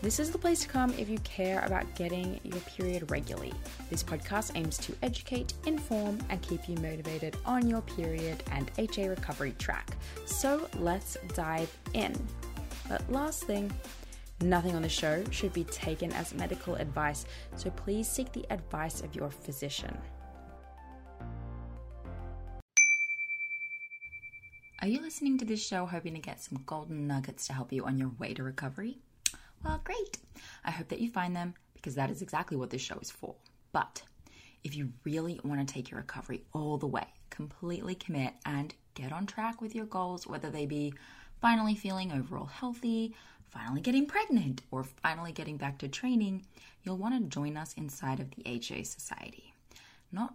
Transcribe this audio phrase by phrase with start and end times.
[0.00, 3.52] This is the place to come if you care about getting your period regularly.
[3.90, 9.08] This podcast aims to educate, inform, and keep you motivated on your period and HA
[9.08, 9.96] recovery track.
[10.24, 12.14] So let's dive in.
[12.88, 13.72] But last thing,
[14.40, 19.00] nothing on the show should be taken as medical advice, so please seek the advice
[19.00, 19.98] of your physician.
[24.80, 27.84] Are you listening to this show hoping to get some golden nuggets to help you
[27.84, 28.98] on your way to recovery?
[29.64, 30.18] Well, great.
[30.64, 33.34] I hope that you find them because that is exactly what this show is for.
[33.72, 34.02] But
[34.64, 39.12] if you really want to take your recovery all the way, completely commit and get
[39.12, 40.94] on track with your goals, whether they be
[41.40, 43.14] finally feeling overall healthy,
[43.50, 46.44] finally getting pregnant, or finally getting back to training,
[46.82, 49.54] you'll want to join us inside of the HA Society.
[50.12, 50.34] Not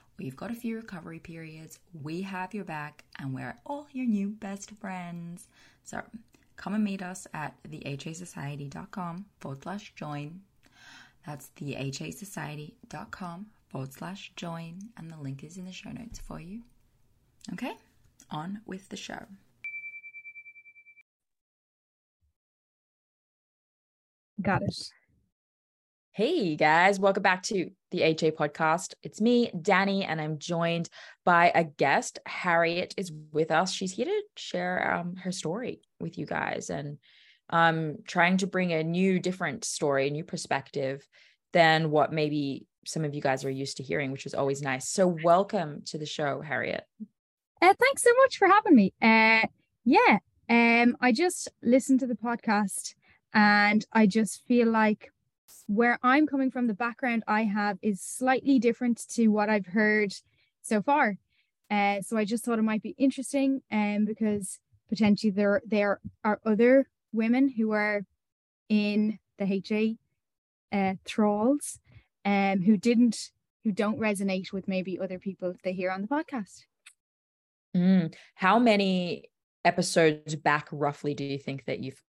[0.21, 1.79] We've got a few recovery periods.
[2.03, 5.47] We have your back, and we're all your new best friends.
[5.83, 6.03] So
[6.57, 10.41] come and meet us at thehasociety.com forward slash join.
[11.25, 16.61] That's thehasociety.com forward slash join, and the link is in the show notes for you.
[17.53, 17.73] Okay,
[18.29, 19.25] on with the show.
[24.39, 24.91] Got it.
[26.13, 28.95] Hey guys, welcome back to the HA podcast.
[29.01, 30.89] It's me, Dani, and I'm joined
[31.23, 32.19] by a guest.
[32.27, 33.71] Harriette is with us.
[33.71, 36.97] She's here to share um, her story with you guys and
[37.49, 41.07] um, trying to bring a new, different story, new perspective
[41.53, 44.89] than what maybe some of you guys are used to hearing, which is always nice.
[44.89, 46.87] So, welcome to the show, Harriette.
[47.61, 48.93] Uh, thanks so much for having me.
[49.01, 49.47] Uh,
[49.85, 50.19] yeah,
[50.49, 52.95] um, I just listened to the podcast
[53.33, 55.09] and I just feel like
[55.71, 60.13] where I'm coming from, the background I have is slightly different to what I've heard
[60.61, 61.17] so far.
[61.69, 64.59] Uh, so I just thought it might be interesting um, because
[64.89, 68.01] potentially there there are other women who are
[68.67, 69.97] in the HA
[70.73, 71.79] uh, thralls
[72.25, 73.31] um, who didn't
[73.63, 76.65] who don't resonate with maybe other people they hear on the podcast.
[77.77, 78.13] Mm.
[78.35, 79.29] How many
[79.63, 82.03] episodes back roughly do you think that you've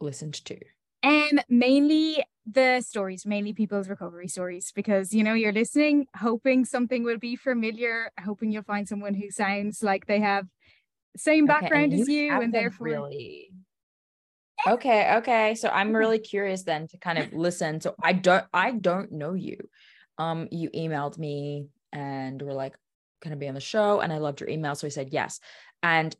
[0.00, 0.58] listened to?
[1.06, 7.04] Um, mainly the stories, mainly people's recovery stories, because you know you're listening, hoping something
[7.04, 10.46] will be familiar, hoping you'll find someone who sounds like they have
[11.16, 13.50] same background okay, as you, and therefore really.
[14.66, 15.54] Okay, okay.
[15.54, 17.80] So I'm really curious then to kind of listen.
[17.80, 19.58] So I don't, I don't know you.
[20.18, 22.74] Um, you emailed me and were like,
[23.20, 25.38] "Can I be on the show?" And I loved your email, so I said yes.
[25.84, 26.16] And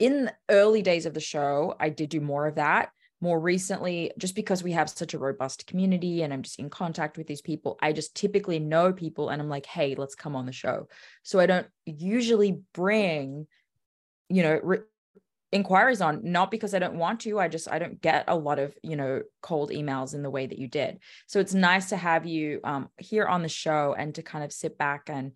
[0.00, 2.90] in the early days of the show, I did do more of that
[3.20, 7.16] more recently, just because we have such a robust community and I'm just in contact
[7.16, 10.46] with these people, I just typically know people and I'm like, hey, let's come on
[10.46, 10.88] the show.
[11.22, 13.46] So I don't usually bring,
[14.28, 14.78] you know, re-
[15.52, 18.58] inquiries on not because i don't want to i just i don't get a lot
[18.58, 20.98] of you know cold emails in the way that you did
[21.28, 24.52] so it's nice to have you um, here on the show and to kind of
[24.52, 25.32] sit back and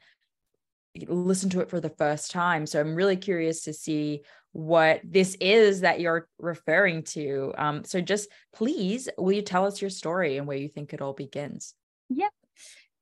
[1.06, 5.36] listen to it for the first time so i'm really curious to see what this
[5.40, 10.36] is that you're referring to um, so just please will you tell us your story
[10.36, 11.74] and where you think it all begins
[12.08, 12.32] yep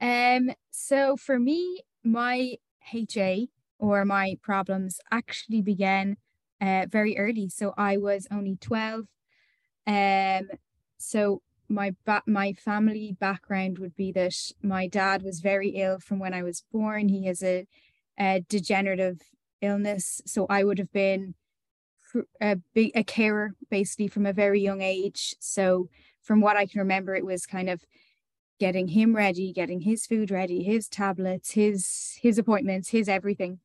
[0.00, 3.47] um so for me my ha
[3.79, 6.17] or my problems actually began
[6.61, 7.49] uh, very early.
[7.49, 9.05] So I was only 12.
[9.87, 10.49] Um,
[10.99, 16.19] so my ba- my family background would be that my dad was very ill from
[16.19, 17.09] when I was born.
[17.09, 17.67] He has a,
[18.19, 19.21] a degenerative
[19.61, 20.21] illness.
[20.27, 21.35] So I would have been
[22.41, 25.35] a a carer basically from a very young age.
[25.39, 25.89] So
[26.23, 27.85] from what I can remember, it was kind of
[28.59, 33.61] getting him ready, getting his food ready, his tablets, his his appointments, his everything,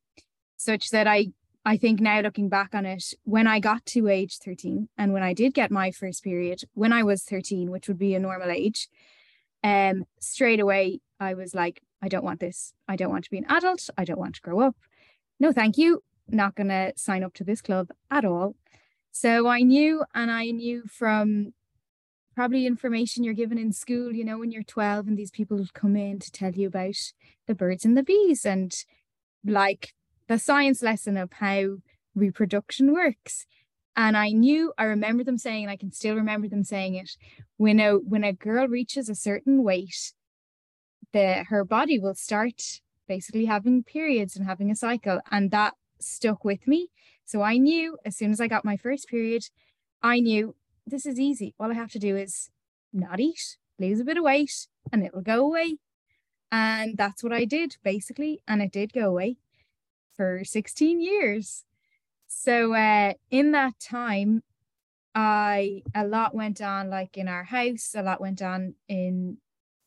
[0.57, 1.28] such that I
[1.66, 5.24] I think now looking back on it, when I got to age 13 and when
[5.24, 8.51] I did get my first period, when I was 13, which would be a normal
[8.51, 8.90] age,
[9.63, 12.74] um, straight away I was like, I don't want this.
[12.88, 13.90] I don't want to be an adult.
[13.98, 14.75] I don't want to grow up.
[15.44, 16.01] No, thank you.
[16.30, 18.56] Not gonna sign up to this club at all.
[19.12, 21.54] So I knew, and I knew from
[22.34, 25.98] probably information you're given in school, you know, when you're 12 and these people come
[25.98, 26.95] in to tell you about
[27.45, 28.86] the birds and the bees and
[29.44, 29.94] like
[30.30, 31.80] the science lesson of how
[32.16, 33.45] reproduction works.
[33.98, 37.18] And I knew, I remember them saying, and I can still remember them saying it,
[37.57, 40.13] when a when a girl reaches a certain weight,
[41.12, 45.19] the her body will start basically having periods and having a cycle.
[45.31, 46.89] And that stuck with me.
[47.25, 49.44] So I knew as soon as I got my first period,
[50.01, 50.55] I knew
[50.85, 51.55] this is easy.
[51.59, 52.50] All I have to do is
[52.91, 55.77] not eat, lose a bit of weight, and it will go away.
[56.51, 58.41] And that's what I did basically.
[58.47, 59.38] And it did go away
[60.15, 61.63] for 16 years.
[62.27, 64.44] So uh, in that time,
[65.15, 69.38] I a lot went on like in our house, a lot went on in,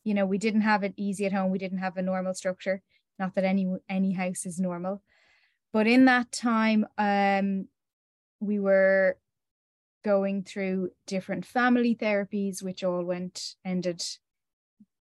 [0.04, 1.50] you know, we didn't have it easy at home.
[1.50, 2.82] We didn't have a normal structure.
[3.18, 5.02] Not that any any house is normal,
[5.72, 7.68] but in that time, um,
[8.40, 9.16] we were
[10.04, 14.02] going through different family therapies, which all went ended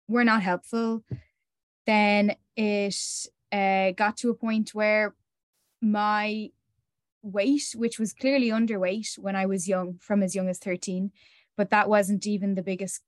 [0.08, 1.04] were not helpful.
[1.86, 2.96] Then it
[3.52, 5.14] uh, got to a point where
[5.80, 6.50] my
[7.22, 11.12] weight, which was clearly underweight when I was young, from as young as 13,
[11.56, 13.02] but that wasn't even the biggest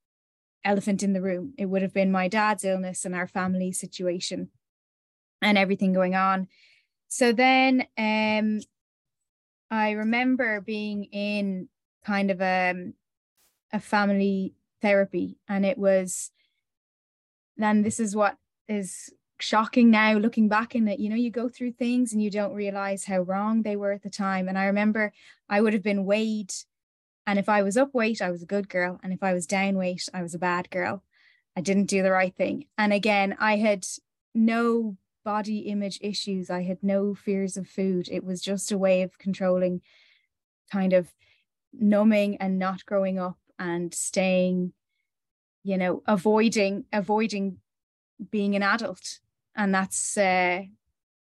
[0.65, 1.55] elephant in the room.
[1.59, 4.51] It would have been my dad's illness and our family situation
[5.43, 6.49] and everything going on.
[7.09, 8.61] So then um,
[9.71, 11.69] I remember being in
[12.07, 12.95] kind of a, um,
[13.73, 16.31] a family therapy, and it was
[17.57, 18.37] then this is what
[18.69, 22.31] is shocking now looking back in it you know you go through things and you
[22.31, 24.49] don't realize how wrong they were at the time.
[24.49, 25.13] And i remember
[25.49, 26.53] i would have been weighed
[27.27, 29.47] and if i was up weight i was a good girl and if i was
[29.47, 31.03] down weight i was a bad girl.
[31.57, 32.67] I didn't do the right thing.
[32.79, 33.85] And again i had
[34.35, 36.51] no body image issues.
[36.51, 38.09] I had no fears of food.
[38.11, 39.83] It was just a way of controlling
[40.71, 41.13] kind of
[41.73, 44.73] numbing and not growing up and staying
[45.63, 47.59] you know avoiding avoiding
[48.31, 49.21] being an adult.
[49.55, 50.63] And that's uh,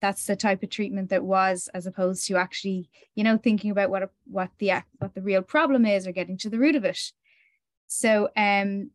[0.02, 3.90] that's the type of treatment that was as opposed to actually you know thinking about
[3.90, 7.12] what what the what the real problem is or getting to the root of it.
[7.88, 8.92] So um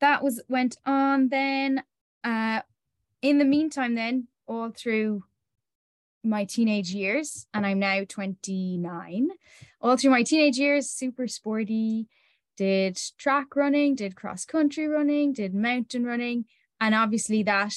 [0.00, 1.82] that was went on then
[2.24, 2.62] uh
[3.22, 5.24] in the meantime then all through
[6.24, 9.30] my teenage years and i'm now 29
[9.80, 12.06] all through my teenage years super sporty
[12.56, 16.44] did track running did cross country running did mountain running
[16.80, 17.74] and obviously that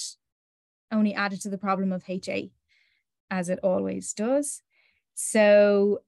[0.91, 2.51] only added to the problem of HA,
[3.29, 4.61] as it always does.
[5.13, 6.01] So,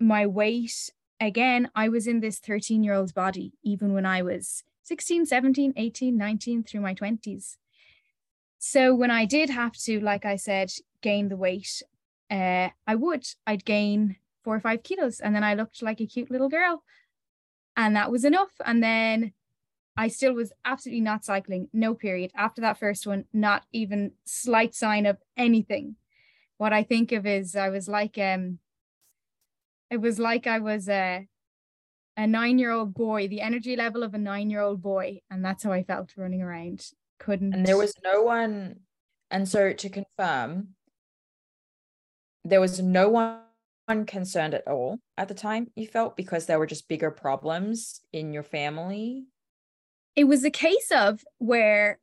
[0.00, 4.62] my weight again, I was in this 13 year old's body, even when I was
[4.84, 7.56] 16, 17, 18, 19, through my 20s.
[8.58, 11.82] So, when I did have to, like I said, gain the weight,
[12.30, 16.06] uh, I would, I'd gain four or five kilos, and then I looked like a
[16.06, 16.82] cute little girl.
[17.76, 18.50] And that was enough.
[18.66, 19.32] And then
[19.96, 22.30] I still was absolutely not cycling, no period.
[22.36, 25.96] After that first one, not even slight sign of anything.
[26.56, 28.58] What I think of is I was like um
[29.90, 31.26] it was like I was a
[32.16, 36.16] a nine-year-old boy, the energy level of a nine-year-old boy, and that's how I felt
[36.16, 36.90] running around.
[37.18, 38.80] Couldn't and there was no one
[39.30, 40.68] and so to confirm,
[42.44, 46.66] there was no one concerned at all at the time you felt because there were
[46.66, 49.24] just bigger problems in your family?
[50.16, 51.98] It was a case of where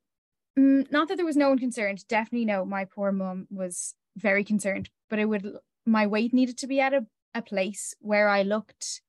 [0.57, 4.43] mm, not that there was no one concerned definitely no my poor mum was very
[4.43, 8.41] concerned but it would my weight needed to be at a, a place where i
[8.41, 9.01] looked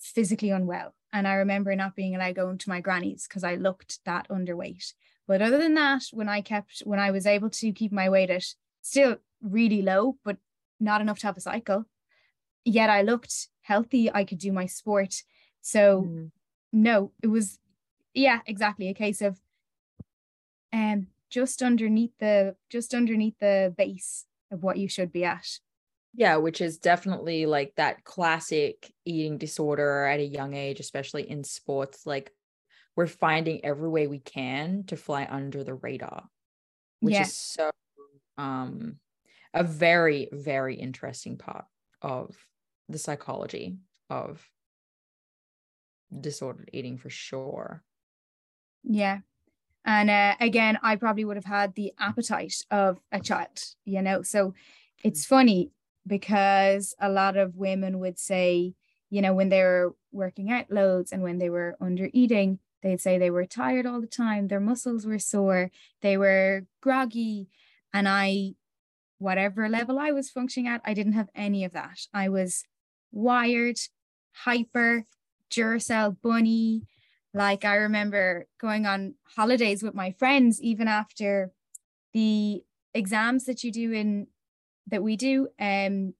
[0.00, 0.94] physically unwell.
[1.12, 4.92] And i remember not being allowed going to my granny's because i looked that underweight
[5.26, 8.30] but other than that when i kept when i was able to keep my weight
[8.30, 8.44] at
[8.82, 10.36] still really low but
[10.80, 11.84] not enough to have a cycle.
[12.64, 14.12] Yet I looked healthy.
[14.12, 15.22] I could do my sport.
[15.60, 16.30] So mm.
[16.72, 17.58] no, it was
[18.14, 19.38] yeah, exactly a case of
[20.72, 25.46] um just underneath the just underneath the base of what you should be at.
[26.14, 31.44] Yeah, which is definitely like that classic eating disorder at a young age, especially in
[31.44, 32.06] sports.
[32.06, 32.32] Like
[32.96, 36.24] we're finding every way we can to fly under the radar,
[37.00, 37.22] which yeah.
[37.22, 37.70] is so
[38.38, 38.96] um
[39.54, 41.64] a very very interesting part
[42.02, 42.36] of
[42.88, 43.78] the psychology
[44.10, 44.46] of
[46.20, 47.82] disordered eating for sure
[48.84, 49.20] yeah
[49.84, 54.20] and uh, again i probably would have had the appetite of a child you know
[54.20, 54.52] so
[55.02, 55.28] it's mm.
[55.28, 55.70] funny
[56.06, 58.74] because a lot of women would say
[59.08, 63.00] you know when they were working out loads and when they were under eating they'd
[63.00, 65.70] say they were tired all the time their muscles were sore
[66.02, 67.48] they were groggy
[67.92, 68.54] and i
[69.18, 72.00] whatever level I was functioning at, I didn't have any of that.
[72.12, 72.64] I was
[73.12, 73.78] wired,
[74.32, 75.04] hyper,
[75.50, 76.82] Duracell bunny.
[77.32, 81.52] Like I remember going on holidays with my friends, even after
[82.12, 82.62] the
[82.94, 84.26] exams that you do in
[84.86, 85.48] that we do.
[85.60, 86.14] Um,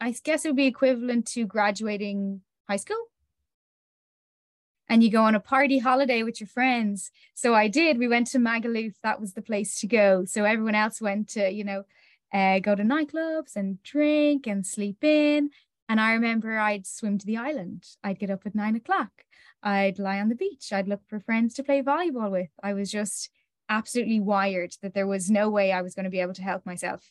[0.00, 2.96] I guess it would be equivalent to graduating high school.
[4.88, 7.10] And you go on a party holiday with your friends.
[7.34, 7.98] So I did.
[7.98, 8.94] We went to Magaluf.
[9.02, 10.24] That was the place to go.
[10.24, 11.84] So everyone else went to, you know,
[12.32, 15.50] uh, go to nightclubs and drink and sleep in.
[15.88, 17.84] And I remember I'd swim to the island.
[18.04, 19.10] I'd get up at nine o'clock.
[19.62, 20.72] I'd lie on the beach.
[20.72, 22.50] I'd look for friends to play volleyball with.
[22.62, 23.30] I was just
[23.68, 26.64] absolutely wired that there was no way I was going to be able to help
[26.64, 27.10] myself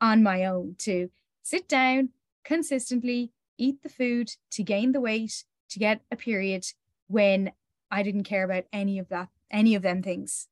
[0.00, 1.10] on my own to
[1.42, 2.10] sit down
[2.44, 6.66] consistently, eat the food, to gain the weight, to get a period
[7.08, 7.52] when
[7.90, 10.48] I didn't care about any of that, any of them things.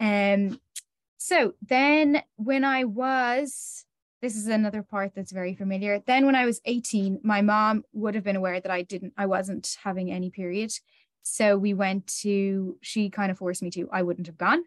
[0.00, 0.60] Um,
[1.16, 3.84] so then when I was,
[4.22, 6.02] this is another part that's very familiar.
[6.06, 9.26] Then when I was 18, my mom would have been aware that I didn't, I
[9.26, 10.72] wasn't having any period.
[11.22, 14.62] So we went to, she kind of forced me to, I wouldn't have gone.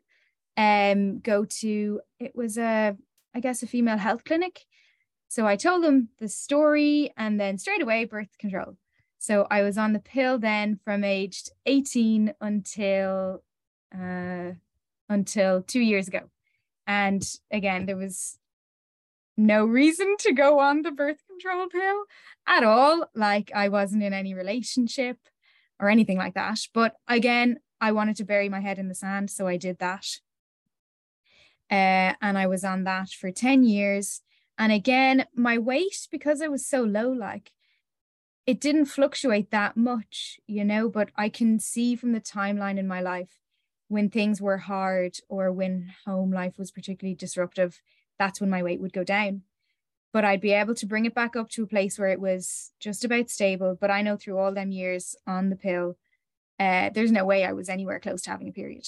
[0.58, 2.98] Um, go to, it was a,
[3.34, 4.66] I guess, a female health clinic.
[5.30, 8.76] So I told them the story and then straight away birth control.
[9.20, 13.44] So I was on the pill then from aged 18 until
[13.94, 14.52] uh,
[15.08, 16.22] until two years ago.
[16.88, 18.40] And again, there was
[19.38, 22.04] no reason to go on the birth control pill
[22.48, 23.08] at all.
[23.14, 25.18] Like I wasn't in any relationship
[25.80, 26.60] or anything like that.
[26.74, 29.30] But again, I wanted to bury my head in the sand.
[29.30, 30.08] So I did that.
[31.70, 34.22] Uh, and I was on that for 10 years.
[34.60, 37.54] And again, my weight, because it was so low, like
[38.46, 42.88] it didn't fluctuate that much, you know, but I can see from the timeline in
[42.88, 43.40] my life
[43.88, 47.80] when things were hard or when home life was particularly disruptive,
[48.20, 49.44] that's when my weight would go down.
[50.12, 52.72] But I'd be able to bring it back up to a place where it was
[52.80, 53.78] just about stable.
[53.80, 55.98] But I know through all them years on the pill,
[56.60, 58.88] uh, there's no way I was anywhere close to having a period.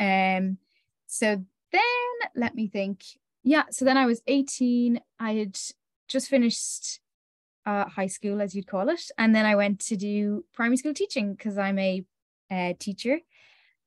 [0.00, 0.58] Um,
[1.06, 3.04] so then let me think.
[3.42, 5.00] Yeah, so then I was 18.
[5.20, 5.58] I had
[6.08, 7.00] just finished
[7.66, 9.10] uh, high school, as you'd call it.
[9.18, 12.04] And then I went to do primary school teaching because I'm a
[12.50, 13.20] uh, teacher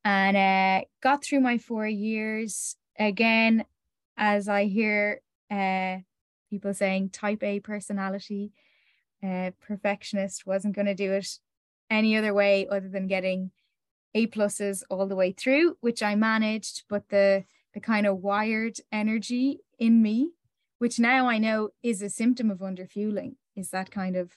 [0.04, 2.76] and uh, got through my four years.
[3.00, 3.66] Again,
[4.16, 5.98] as I hear uh,
[6.50, 8.52] people saying type A personality,
[9.24, 11.40] uh, perfectionist, wasn't going to do it
[11.90, 13.52] any other way other than getting
[14.16, 16.84] A pluses all the way through, which I managed.
[16.90, 17.46] But the
[17.78, 20.32] the kind of wired energy in me,
[20.80, 24.32] which now I know is a symptom of underfueling, is that kind of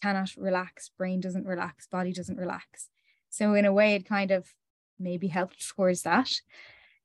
[0.00, 2.88] cannot relax, brain doesn't relax, body doesn't relax.
[3.28, 4.54] So in a way, it kind of
[4.98, 6.30] maybe helped towards that.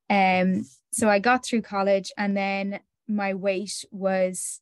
[0.10, 4.62] Um, so I got through college and then my weight was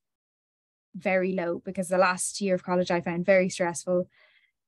[0.96, 4.10] very low because the last year of college I found very stressful.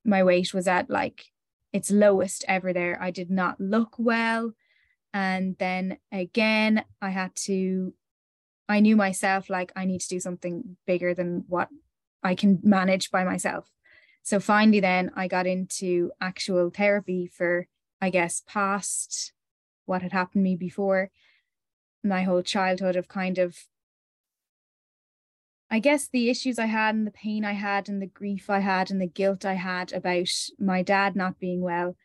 [0.05, 1.31] My weight was at like
[1.73, 3.01] its lowest ever there.
[3.01, 4.53] I did not look well.
[5.13, 7.93] And then again, I had to,
[8.69, 11.69] I knew myself like I need to do something bigger than what
[12.23, 13.71] I can manage by myself.
[14.23, 17.67] So finally, then I got into actual therapy for,
[18.01, 19.31] I guess, past
[19.85, 21.11] what had happened to me before.
[22.03, 23.55] my whole childhood of kind of
[25.69, 28.59] I guess the issues I had and the pain I had and the grief I
[28.59, 31.97] had and the guilt I had about my dad not being well,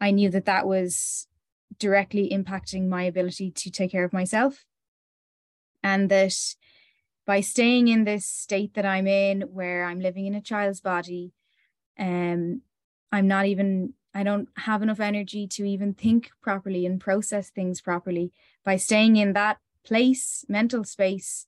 [0.00, 1.26] I knew that that was
[1.78, 4.64] directly impacting my ability to take care of myself.
[5.82, 6.34] And that
[7.26, 11.32] by staying in this state that I'm in, where I'm living in a child's body,
[11.98, 12.62] um,
[13.10, 17.80] I'm not even, I don't have enough energy to even think properly and process things
[17.80, 18.32] properly.
[18.64, 21.46] By staying in that place, mental space,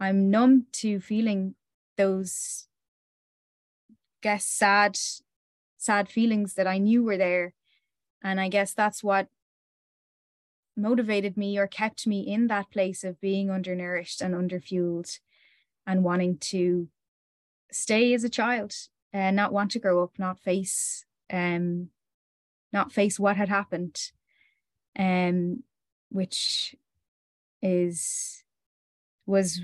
[0.00, 1.54] I'm numb to feeling
[1.96, 2.68] those
[4.20, 4.98] guess sad
[5.76, 7.54] sad feelings that I knew were there
[8.22, 9.28] and I guess that's what
[10.78, 15.18] motivated me or kept me in that place of being undernourished and underfueled
[15.86, 16.88] and wanting to
[17.70, 18.72] stay as a child
[19.12, 21.88] and not want to grow up not face um
[22.72, 24.12] not face what had happened
[24.98, 25.62] um
[26.10, 26.74] which
[27.60, 28.44] is
[29.26, 29.60] was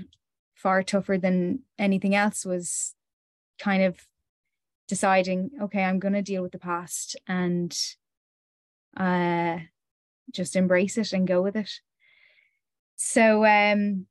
[0.53, 2.93] far tougher than anything else was
[3.57, 4.07] kind of
[4.87, 7.95] deciding okay i'm going to deal with the past and
[8.97, 9.57] uh
[10.31, 11.71] just embrace it and go with it
[12.95, 14.05] so um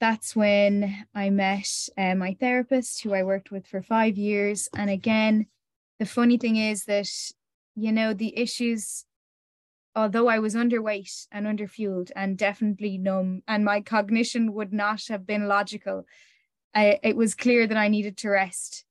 [0.00, 4.90] that's when i met uh, my therapist who i worked with for five years and
[4.90, 5.46] again
[5.98, 7.08] the funny thing is that
[7.76, 9.04] you know the issues
[9.94, 15.26] although I was underweight and underfueled and definitely numb, and my cognition would not have
[15.26, 16.06] been logical,
[16.74, 18.84] I, it was clear that I needed to rest.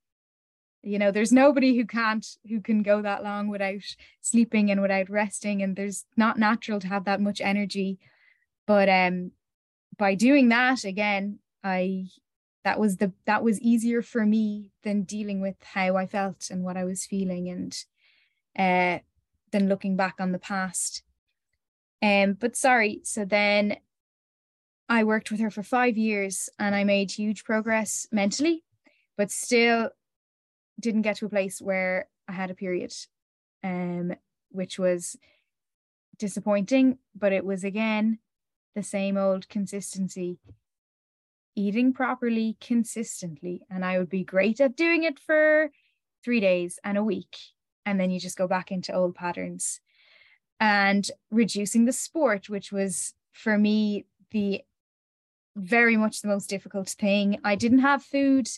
[0.82, 3.82] You know, there's nobody who can't, who can go that long without
[4.20, 7.98] sleeping and without resting, and there's not natural to have that much energy.
[8.66, 9.32] But um,
[9.98, 12.06] by doing that again, I
[12.64, 16.62] that was the that was easier for me than dealing with how I felt and
[16.62, 17.84] what I was feeling and
[18.58, 19.00] uh
[19.50, 21.02] than looking back on the past.
[22.02, 23.76] Um, but sorry, so then
[24.88, 28.64] I worked with her for five years and I made huge progress mentally,
[29.16, 29.90] but still
[30.80, 32.92] didn't get to a place where I had a period,
[33.62, 34.14] um,
[34.50, 35.16] which was
[36.18, 38.18] disappointing, but it was again
[38.74, 40.38] the same old consistency.
[41.56, 45.70] Eating properly consistently and i would be great at doing it for
[46.24, 47.36] three days and a week
[47.84, 49.80] and then you just go back into old patterns.
[50.60, 54.62] And reducing the sport which was for me the
[55.56, 57.38] very much the most difficult thing.
[57.42, 58.48] I didn't have food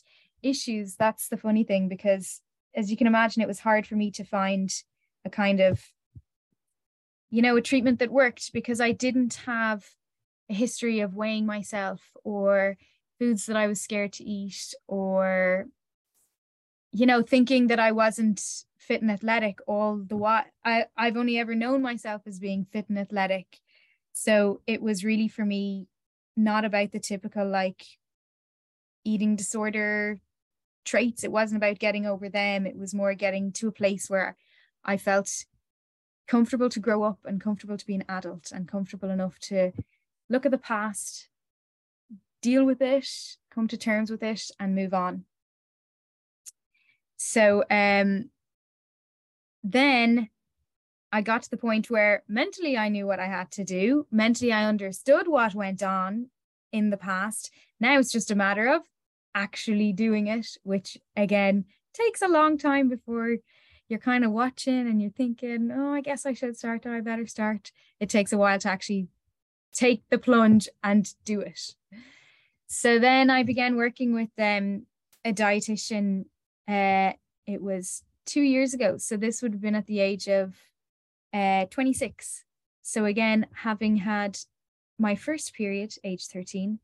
[0.42, 2.40] issues that's the funny thing because
[2.74, 4.72] as you can imagine it was hard for me to find
[5.24, 5.80] a kind of
[7.30, 9.84] you know a treatment that worked because i didn't have
[10.50, 12.76] a history of weighing myself or
[13.18, 15.66] foods that i was scared to eat or
[16.92, 20.44] you know thinking that i wasn't fit and athletic all the while.
[20.64, 23.60] I, I've only ever known myself as being fit and athletic.
[24.12, 25.86] So it was really for me
[26.36, 27.84] not about the typical like
[29.04, 30.18] eating disorder
[30.84, 31.24] traits.
[31.24, 32.66] It wasn't about getting over them.
[32.66, 34.36] It was more getting to a place where
[34.84, 35.44] I felt
[36.26, 39.72] comfortable to grow up and comfortable to be an adult and comfortable enough to
[40.28, 41.28] look at the past,
[42.40, 43.08] deal with it,
[43.50, 45.24] come to terms with it, and move on.
[47.16, 48.30] So um
[49.62, 50.28] then
[51.12, 54.06] I got to the point where mentally I knew what I had to do.
[54.10, 56.30] Mentally, I understood what went on
[56.72, 57.50] in the past.
[57.78, 58.82] Now it's just a matter of
[59.34, 61.64] actually doing it, which again
[61.94, 63.36] takes a long time before
[63.88, 67.00] you're kind of watching and you're thinking, oh, I guess I should start or I
[67.00, 67.72] better start.
[68.00, 69.08] It takes a while to actually
[69.72, 71.74] take the plunge and do it.
[72.66, 74.86] So then I began working with um,
[75.24, 76.24] a dietitian.
[76.66, 77.12] Uh,
[77.46, 78.96] it was two years ago.
[78.96, 80.54] So this would have been at the age of
[81.34, 82.44] uh, 26.
[82.80, 84.38] So again, having had
[84.98, 86.78] my first period, age 13,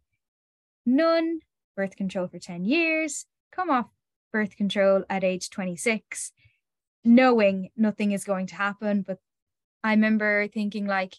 [0.84, 1.40] none,
[1.79, 3.87] birth control for 10 years, come off
[4.33, 6.33] birth control at age 26,
[7.05, 9.03] knowing nothing is going to happen.
[9.03, 9.19] But
[9.83, 11.14] I remember thinking, like,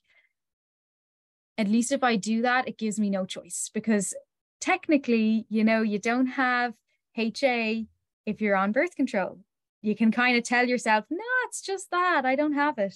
[1.57, 4.13] at least if I do that, it gives me no choice because
[4.61, 6.73] technically, you know, you don't have
[7.15, 7.87] HA
[8.25, 9.39] if you're on birth control
[9.81, 12.95] you can kind of tell yourself, no, it's just that I don't have it.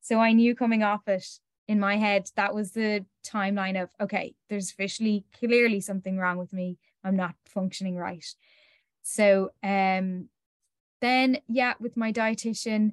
[0.00, 1.26] So I knew coming off it
[1.68, 6.52] in my head, that was the timeline of, okay, there's officially clearly something wrong with
[6.52, 6.78] me.
[7.04, 8.26] I'm not functioning right.
[9.02, 10.28] So um,
[11.00, 12.92] then, yeah, with my dietitian,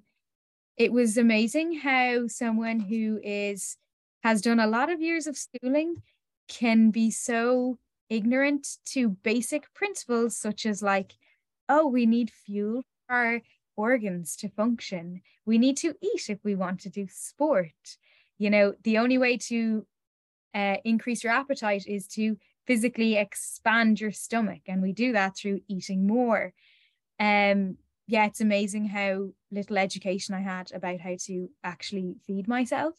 [0.78, 3.78] it was amazing how someone who is
[4.24, 6.02] has done a lot of years of schooling
[6.47, 11.13] can be so ignorant to basic principles such as like
[11.69, 13.41] oh we need fuel for our
[13.76, 15.21] organs to function.
[15.45, 17.97] We need to eat if we want to do sport.
[18.38, 19.86] You know, the only way to
[20.54, 22.38] uh, increase your appetite is to
[22.72, 24.62] physically expand your stomach.
[24.66, 26.54] And we do that through eating more.
[27.20, 27.76] Um,
[28.08, 32.96] yeah, it's amazing how little education I had about how to actually feed myself.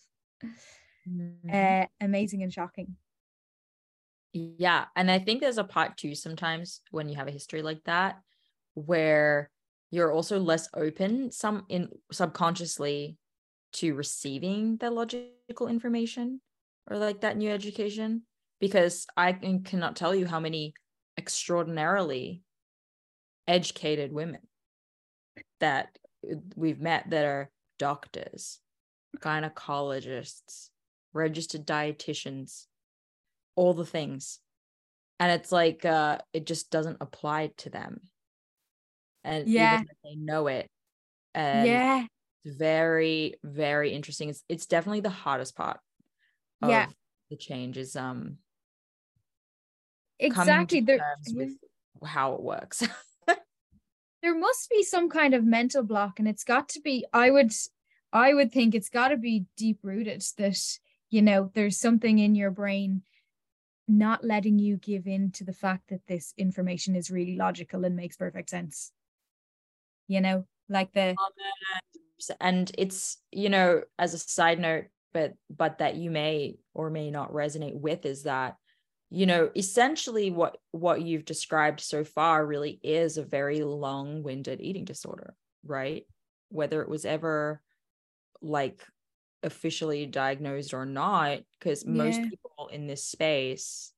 [1.09, 1.49] Mm-hmm.
[1.51, 2.97] Uh, amazing and shocking.
[4.35, 4.85] Yeah.
[4.95, 8.21] And I think there's a part too sometimes when you have a history like that
[8.75, 9.51] where
[9.91, 13.17] you're also less open some in subconsciously
[13.73, 16.43] to receiving that logical information
[16.91, 18.25] or like that new education
[18.63, 20.73] because I can, cannot tell you how many
[21.19, 22.43] extraordinarily
[23.49, 24.41] educated women
[25.59, 25.99] that
[26.55, 28.61] we've met that are doctors,
[29.19, 30.69] gynecologists,
[31.13, 32.67] registered dietitians,
[33.57, 34.39] all the things.
[35.19, 38.01] And it's like uh it just doesn't apply to them.
[39.25, 39.83] And yeah.
[40.05, 40.71] they know it.
[41.35, 42.07] And yeah.
[42.45, 44.29] It's very, very interesting.
[44.29, 45.81] It's it's definitely the hardest part
[46.63, 46.87] of yeah.
[47.29, 48.39] the change is um
[50.23, 51.53] exactly there, with
[52.05, 52.83] how it works.
[54.23, 57.53] there must be some kind of mental block and it's got to be i would
[58.13, 60.59] i would think it's got to be deep rooted that
[61.11, 63.03] you know there's something in your brain
[63.89, 67.97] not letting you give in to the fact that this information is really logical and
[67.97, 68.93] makes perfect sense
[70.09, 71.15] you know like the
[72.41, 77.11] and it's you know as a side note but but that you may or may
[77.11, 78.57] not resonate with is that
[79.13, 84.85] you know essentially what what you've described so far really is a very long-winded eating
[84.85, 86.07] disorder right?
[86.49, 87.61] Whether it was ever
[88.41, 88.85] like
[89.43, 91.93] officially diagnosed or not because yeah.
[91.93, 93.93] most people in this space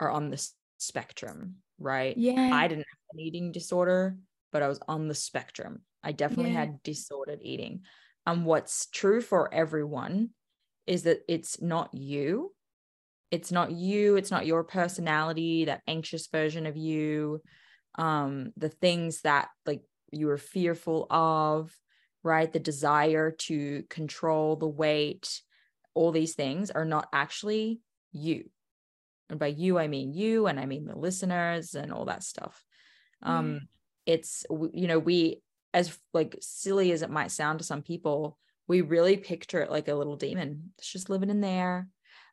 [0.00, 2.16] are on the spectrum right?
[2.16, 2.50] Yeah.
[2.52, 4.16] I didn't have an eating disorder
[4.52, 5.80] but i was on the spectrum.
[6.04, 6.60] I definitely yeah.
[6.60, 7.82] had disordered eating.
[8.26, 10.30] And what's true for everyone
[10.86, 12.52] is that it's not you
[13.32, 17.42] it's not you it's not your personality that anxious version of you
[17.96, 21.74] um the things that like you were fearful of
[22.24, 22.52] right?
[22.52, 25.42] The desire to control the weight
[25.94, 27.80] all these things are not actually
[28.12, 28.48] you.
[29.28, 32.64] And by you i mean you and i mean the listeners and all that stuff.
[33.22, 33.68] Um
[34.06, 35.42] it's you know we
[35.74, 38.36] as like silly as it might sound to some people
[38.68, 41.88] we really picture it like a little demon it's just living in there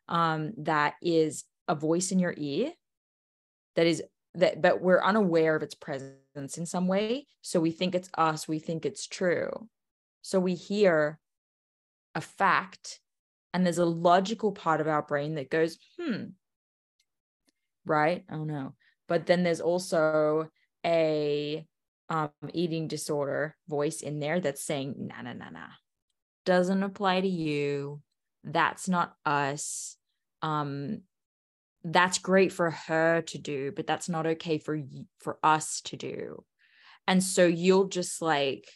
[0.08, 2.72] um, that is a voice in your ear
[3.76, 4.02] that is
[4.34, 7.26] that but we're unaware of its presence in some way.
[7.42, 9.68] So we think it's us we think it's true.
[10.22, 11.18] So we hear
[12.14, 13.00] a fact
[13.52, 16.24] and there's a logical part of our brain that goes hmm
[17.86, 18.24] right?
[18.30, 18.74] Oh no.
[19.08, 20.48] But then there's also
[20.84, 21.66] a
[22.08, 25.66] um, eating disorder voice in there that's saying na na na na
[26.44, 28.00] doesn't apply to you
[28.44, 29.96] that's not us
[30.42, 31.02] um
[31.84, 34.80] that's great for her to do but that's not okay for
[35.18, 36.44] for us to do.
[37.06, 38.68] And so you'll just like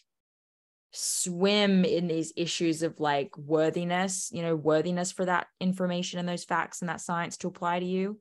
[0.90, 6.44] swim in these issues of like worthiness you know worthiness for that information and those
[6.44, 8.20] facts and that science to apply to you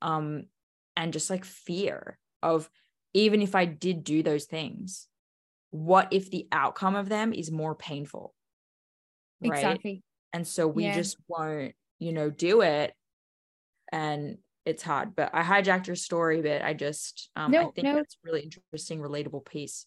[0.00, 0.44] um
[0.96, 2.70] and just like fear of
[3.14, 5.08] even if i did do those things
[5.70, 8.32] what if the outcome of them is more painful
[9.42, 9.56] right?
[9.56, 10.94] Exactly and so we yeah.
[10.94, 12.92] just won't you know do it.
[13.90, 17.84] And it's hard but i hijacked your story but i just um no, i think
[17.84, 17.94] no.
[17.94, 19.86] that's really interesting relatable piece.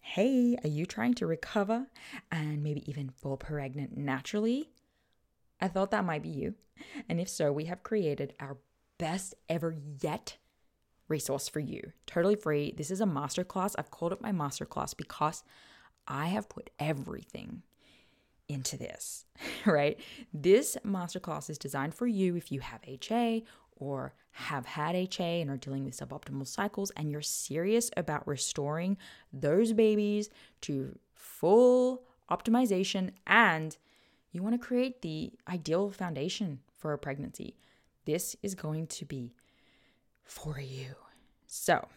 [0.00, 1.86] Hey are you trying to recover
[2.30, 4.70] and maybe even fall pregnant naturally?
[5.60, 6.54] I thought that might be you.
[7.08, 8.58] And if so we have created our
[8.98, 10.36] best ever yet
[11.08, 11.92] resource for you.
[12.06, 12.74] Totally free.
[12.76, 13.74] This is a masterclass.
[13.78, 15.42] I've called it my masterclass because
[16.06, 17.62] i have put everything
[18.50, 19.24] into this,
[19.66, 19.98] right?
[20.34, 23.44] This masterclass is designed for you if you have HA
[23.76, 28.98] or have had HA and are dealing with suboptimal cycles and you're serious about restoring
[29.32, 30.28] those babies
[30.60, 33.76] to full optimization and
[34.32, 37.56] you want to create the ideal foundation for a pregnancy.
[38.04, 39.34] This is going to be
[40.24, 40.94] for you.
[41.46, 41.88] So,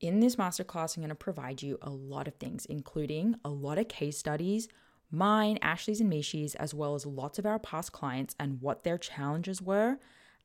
[0.00, 3.78] in this masterclass, I'm going to provide you a lot of things, including a lot
[3.78, 4.66] of case studies
[5.12, 8.98] mine, Ashley's, and Mishi's, as well as lots of our past clients and what their
[8.98, 9.98] challenges were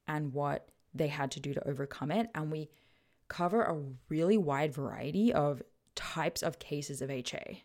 [0.08, 2.30] and what they had to do to overcome it.
[2.36, 2.70] And we
[3.30, 5.62] cover a really wide variety of
[5.96, 7.64] types of cases of HA.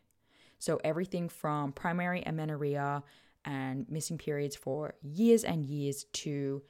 [0.58, 3.02] So, everything from primary amenorrhea
[3.44, 6.62] and missing periods for years and years to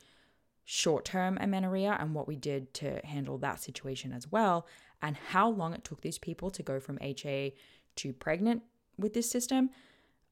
[0.64, 4.66] short term amenorrhea and what we did to handle that situation as well,
[5.02, 7.54] and how long it took these people to go from HA
[7.96, 8.62] to pregnant
[8.96, 9.70] with this system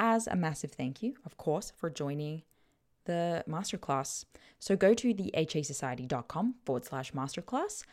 [0.00, 2.42] as a massive thank you, of course, for joining
[3.04, 4.24] the masterclass.
[4.58, 7.84] So go to thehasociety.com forward slash masterclass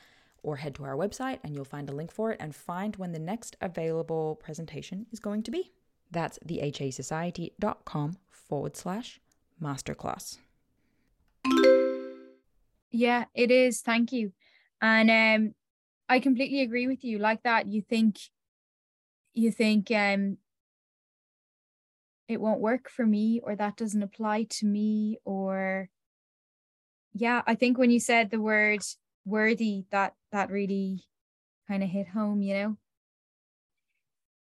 [0.42, 3.12] or head to our website and you'll find a link for it and find when
[3.12, 5.72] the next available presentation is going to be.
[6.10, 9.20] That's thehasociety.com forward slash
[9.62, 10.38] masterclass.
[12.90, 13.82] Yeah, it is.
[13.82, 14.32] Thank you.
[14.82, 15.56] And um
[16.08, 17.20] I completely agree with you.
[17.20, 18.18] Like that, you think
[19.34, 20.38] you think um
[22.28, 25.90] it won't work for me or that doesn't apply to me or
[27.14, 28.82] yeah, I think when you said the word
[29.26, 31.04] worthy that that really
[31.68, 32.78] kind of hit home, you know.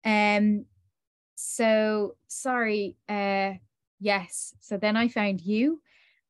[0.06, 0.66] Um
[1.38, 3.54] so sorry uh
[4.00, 5.80] yes so then i found you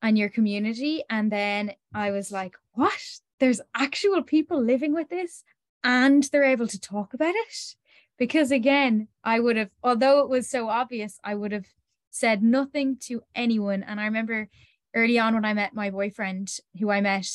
[0.02, 2.92] and your community and then i was like what
[3.40, 5.46] there's actual people living with this
[5.82, 7.76] and they're able to talk about it
[8.18, 11.68] because again i would have although it was so obvious i would have
[12.10, 14.50] said nothing to anyone and i remember
[14.96, 17.28] early on when i met my boyfriend who i met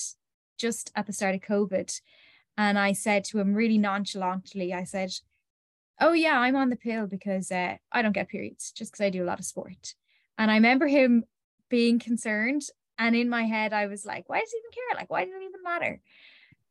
[0.59, 2.01] just at the start of covid
[2.57, 5.13] and i said to him really nonchalantly i said
[6.03, 9.11] oh yeah, I'm on the pill because uh, I don't get periods just because I
[9.11, 9.95] do a lot of sport.
[10.37, 11.25] And I remember him
[11.69, 12.63] being concerned.
[12.99, 15.01] And in my head, I was like, why does he even care?
[15.01, 16.01] Like, why does it even matter?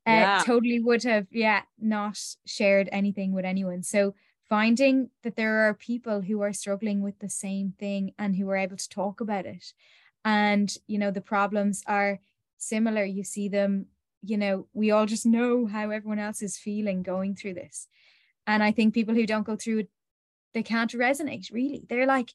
[0.08, 0.44] Uh, yeah.
[0.46, 3.84] Totally would have, yeah, not shared anything with anyone.
[3.84, 4.16] So
[4.50, 8.58] finding that there are people who are struggling with the same thing and who are
[8.58, 9.74] able to talk about it.
[10.26, 12.20] And, you know, the problems are
[12.58, 13.04] similar.
[13.04, 13.88] You see them,
[14.24, 17.88] you know, we all just know how everyone else is feeling going through this.
[18.48, 19.90] And I think people who don't go through it,
[20.54, 21.84] they can't resonate really.
[21.88, 22.34] They're like,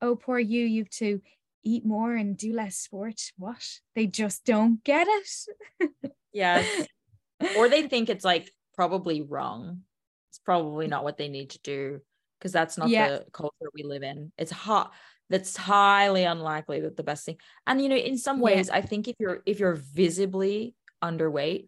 [0.00, 1.20] oh, poor you, you've to
[1.64, 3.20] eat more and do less sport.
[3.36, 3.66] What?
[3.94, 6.12] They just don't get it.
[6.32, 6.86] yes.
[7.56, 9.80] Or they think it's like probably wrong.
[10.30, 12.00] It's probably not what they need to do
[12.38, 13.08] because that's not yeah.
[13.08, 14.30] the culture we live in.
[14.38, 14.92] It's hot.
[15.28, 17.38] That's highly unlikely that the best thing.
[17.66, 18.76] And you know, in some ways, yeah.
[18.76, 21.66] I think if you're if you're visibly underweight,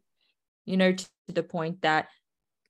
[0.64, 2.06] you know, to the point that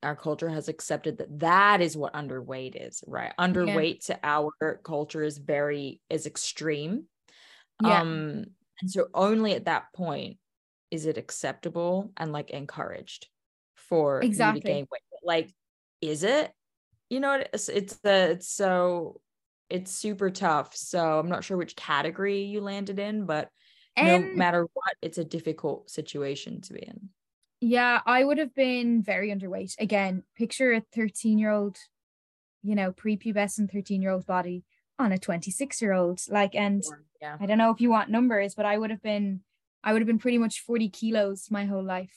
[0.03, 4.15] our culture has accepted that that is what underweight is right underweight yeah.
[4.15, 7.05] to our culture is very is extreme
[7.81, 8.01] yeah.
[8.01, 8.45] um
[8.81, 10.37] and so only at that point
[10.91, 13.27] is it acceptable and like encouraged
[13.75, 15.01] for exactly you to gain weight.
[15.23, 15.53] Like
[16.01, 16.51] is it?
[17.09, 19.21] You know it's it's the it's so
[19.69, 20.75] it's super tough.
[20.75, 23.49] So i'm not sure which category you landed in but
[23.97, 27.09] no matter what it's a difficult situation to be in.
[27.61, 29.79] Yeah, I would have been very underweight.
[29.79, 31.77] Again, picture a 13 year old,
[32.61, 34.65] you know, prepubescent 13 year old body
[34.97, 36.21] on a 26 year old.
[36.29, 36.83] Like, and
[37.21, 37.37] yeah.
[37.39, 39.41] I don't know if you want numbers, but I would have been,
[39.83, 42.15] I would have been pretty much 40 kilos my whole life.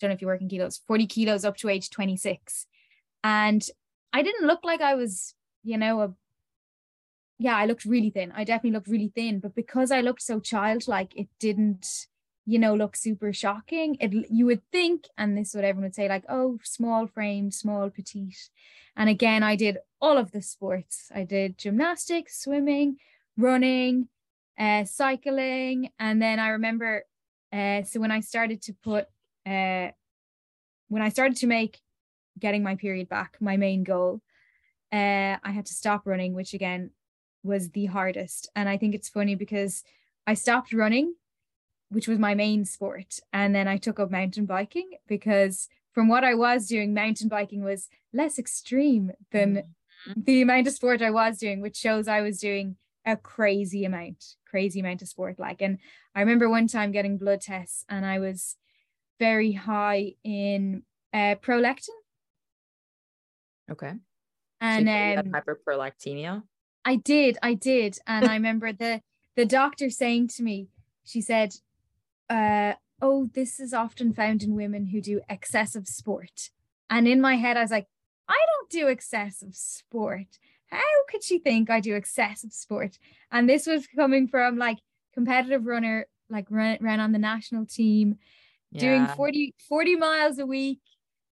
[0.00, 2.66] Don't know if you work in kilos, 40 kilos up to age 26.
[3.24, 3.64] And
[4.12, 6.14] I didn't look like I was, you know, a,
[7.38, 8.32] yeah, I looked really thin.
[8.34, 12.06] I definitely looked really thin, but because I looked so childlike, it didn't,
[12.48, 13.98] you know, look super shocking.
[14.00, 17.50] It you would think, and this is what everyone would say, like, oh, small frame,
[17.50, 18.48] small petite.
[18.96, 21.12] And again, I did all of the sports.
[21.14, 22.96] I did gymnastics, swimming,
[23.36, 24.08] running,
[24.58, 27.04] uh, cycling, and then I remember.
[27.52, 29.04] Uh, so when I started to put,
[29.44, 29.88] uh,
[30.88, 31.80] when I started to make
[32.38, 34.22] getting my period back my main goal,
[34.90, 36.92] uh, I had to stop running, which again
[37.42, 38.48] was the hardest.
[38.56, 39.84] And I think it's funny because
[40.26, 41.12] I stopped running
[41.90, 43.20] which was my main sport.
[43.32, 47.64] And then I took up mountain biking because from what I was doing, mountain biking
[47.64, 49.54] was less extreme than
[50.08, 50.20] mm-hmm.
[50.24, 54.24] the amount of sport I was doing, which shows I was doing a crazy amount,
[54.46, 55.38] crazy amount of sport.
[55.38, 55.78] Like, and
[56.14, 58.56] I remember one time getting blood tests and I was
[59.18, 61.88] very high in uh, prolactin.
[63.70, 63.94] Okay.
[64.60, 66.42] And so um, hyperprolactemia.
[66.84, 67.98] I did, I did.
[68.06, 69.02] And I remember the
[69.36, 70.68] the doctor saying to me,
[71.04, 71.54] she said,
[72.30, 76.50] uh, oh, this is often found in women who do excessive sport.
[76.90, 77.86] And in my head, I was like,
[78.28, 80.38] I don't do excessive sport.
[80.70, 82.98] How could she think I do excessive sport?
[83.30, 84.78] And this was coming from like
[85.14, 88.18] competitive runner, like ran, ran on the national team,
[88.70, 88.80] yeah.
[88.80, 90.80] doing 40, 40 miles a week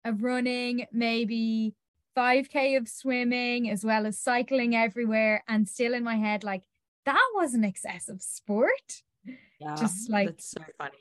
[0.05, 1.75] of running, maybe
[2.17, 5.45] 5K of swimming, as well as cycling everywhere.
[5.47, 6.63] And still in my head, like,
[7.05, 9.03] that wasn't excessive sport.
[9.25, 10.99] Yeah, just like, that's so funny.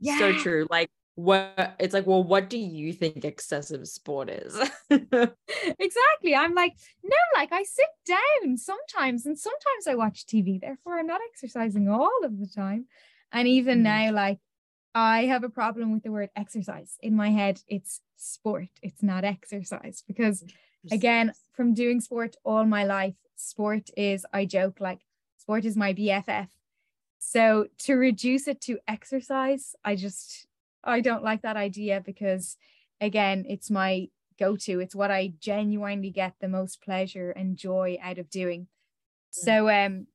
[0.00, 0.18] Yeah.
[0.18, 0.66] So true.
[0.70, 4.54] Like, what it's like well what do you think excessive sport is
[4.90, 10.98] exactly i'm like no like i sit down sometimes and sometimes i watch tv therefore
[10.98, 12.84] i'm not exercising all of the time
[13.32, 13.84] and even mm.
[13.84, 14.38] now like
[14.94, 19.24] i have a problem with the word exercise in my head it's sport it's not
[19.24, 20.44] exercise because
[20.92, 25.00] again from doing sport all my life sport is i joke like
[25.38, 26.48] sport is my bff
[27.28, 30.46] so to reduce it to exercise i just
[30.86, 32.56] I don't like that idea because,
[33.00, 34.08] again, it's my
[34.38, 34.80] go to.
[34.80, 38.68] It's what I genuinely get the most pleasure and joy out of doing.
[39.30, 40.06] So, um,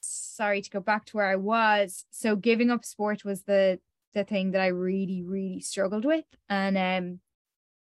[0.00, 2.04] sorry to go back to where I was.
[2.10, 3.78] So, giving up sport was the
[4.12, 7.20] the thing that I really, really struggled with, and um,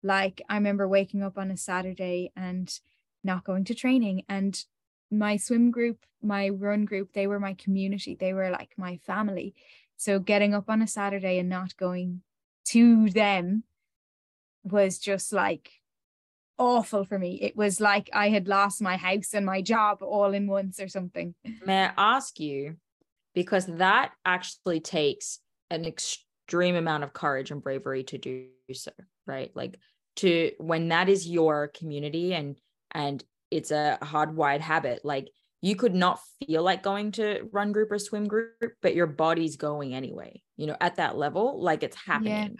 [0.03, 2.73] like I remember waking up on a Saturday and
[3.23, 4.65] not going to training and
[5.11, 9.55] my swim group my run group they were my community they were like my family
[9.99, 12.21] so getting up on a Saturday and not going
[12.67, 13.63] to them
[14.63, 15.71] was just like
[16.57, 17.37] awful for me.
[17.41, 20.87] It was like I had lost my house and my job all in once or
[20.87, 21.35] something.
[21.65, 22.77] May I ask you,
[23.35, 28.91] because that actually takes an extreme amount of courage and bravery to do so,
[29.27, 29.51] right?
[29.53, 29.79] Like
[30.17, 32.57] to when that is your community and
[32.91, 35.29] and it's a hardwired habit, like
[35.61, 39.57] you could not feel like going to run group or swim group, but your body's
[39.57, 42.57] going anyway, you know, at that level, like it's happening.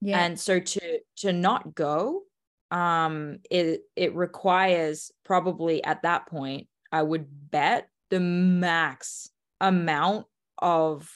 [0.00, 0.16] Yeah.
[0.16, 0.24] yeah.
[0.24, 2.22] And so to to not go,
[2.70, 10.26] um, it it requires probably at that point, I would bet the max amount
[10.58, 11.10] of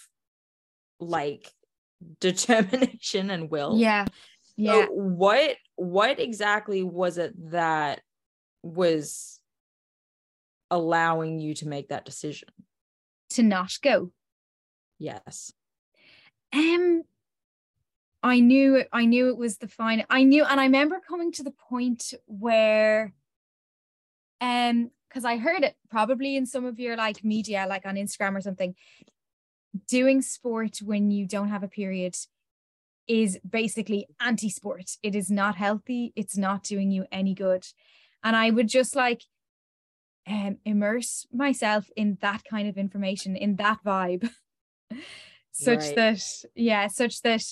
[0.98, 1.52] like
[2.20, 3.76] determination and will.
[3.78, 4.06] Yeah.
[4.56, 4.86] Yeah.
[4.86, 8.00] So what what exactly was it that
[8.62, 9.40] was
[10.70, 12.48] allowing you to make that decision.
[13.30, 14.10] To not go.
[14.98, 15.52] Yes.
[16.52, 17.02] Um
[18.22, 21.42] i knew i knew it was the fine i knew and i remember coming to
[21.42, 23.12] the point where
[24.40, 28.34] um because i heard it probably in some of your like media like on instagram
[28.34, 28.74] or something
[29.86, 32.16] doing sport when you don't have a period
[33.06, 34.96] is basically anti-sport.
[35.02, 36.12] It is not healthy.
[36.16, 37.64] It's not doing you any good
[38.26, 39.22] and i would just like
[40.26, 44.28] um, immerse myself in that kind of information, in that vibe,
[45.52, 45.94] such right.
[45.94, 46.22] that,
[46.54, 47.42] yeah, such that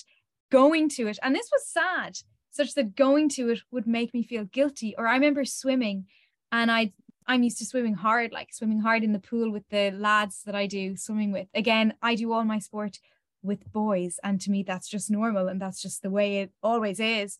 [0.51, 2.17] going to it, and this was sad,
[2.51, 4.93] such that going to it would make me feel guilty.
[4.97, 6.05] Or I remember swimming
[6.51, 6.93] and I
[7.27, 10.53] I'm used to swimming hard, like swimming hard in the pool with the lads that
[10.53, 11.47] I do swimming with.
[11.55, 12.99] Again, I do all my sport
[13.41, 16.99] with boys, and to me, that's just normal and that's just the way it always
[16.99, 17.39] is.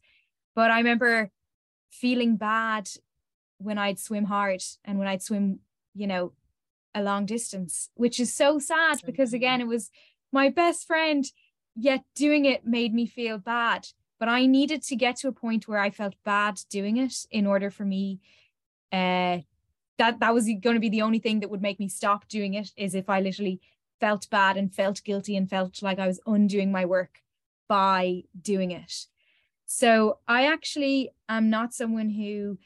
[0.56, 1.30] But I remember
[1.91, 2.89] feeling bad
[3.65, 5.60] when I'd swim hard and when I'd swim,
[5.93, 6.32] you know,
[6.93, 9.91] a long distance, which is so sad because again, it was
[10.32, 11.25] my best friend,
[11.75, 13.88] yet doing it made me feel bad.
[14.19, 17.45] But I needed to get to a point where I felt bad doing it in
[17.45, 18.21] order for me
[18.93, 19.39] uh
[19.97, 22.54] that that was going to be the only thing that would make me stop doing
[22.54, 23.62] it is if I literally
[23.99, 27.21] felt bad and felt guilty and felt like I was undoing my work
[27.67, 29.08] by doing it.
[29.65, 32.58] So I actually am not someone who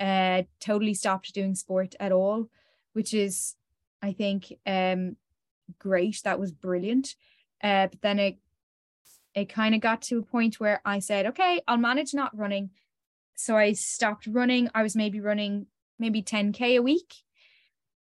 [0.00, 2.48] uh, totally stopped doing sport at all,
[2.94, 3.54] which is,
[4.02, 5.16] I think, um,
[5.78, 6.20] great.
[6.24, 7.14] That was brilliant.
[7.62, 8.38] Uh, but then it
[9.34, 12.70] it kind of got to a point where I said, okay, I'll manage not running.
[13.36, 14.68] So I stopped running.
[14.74, 15.66] I was maybe running
[15.98, 17.22] maybe 10k a week.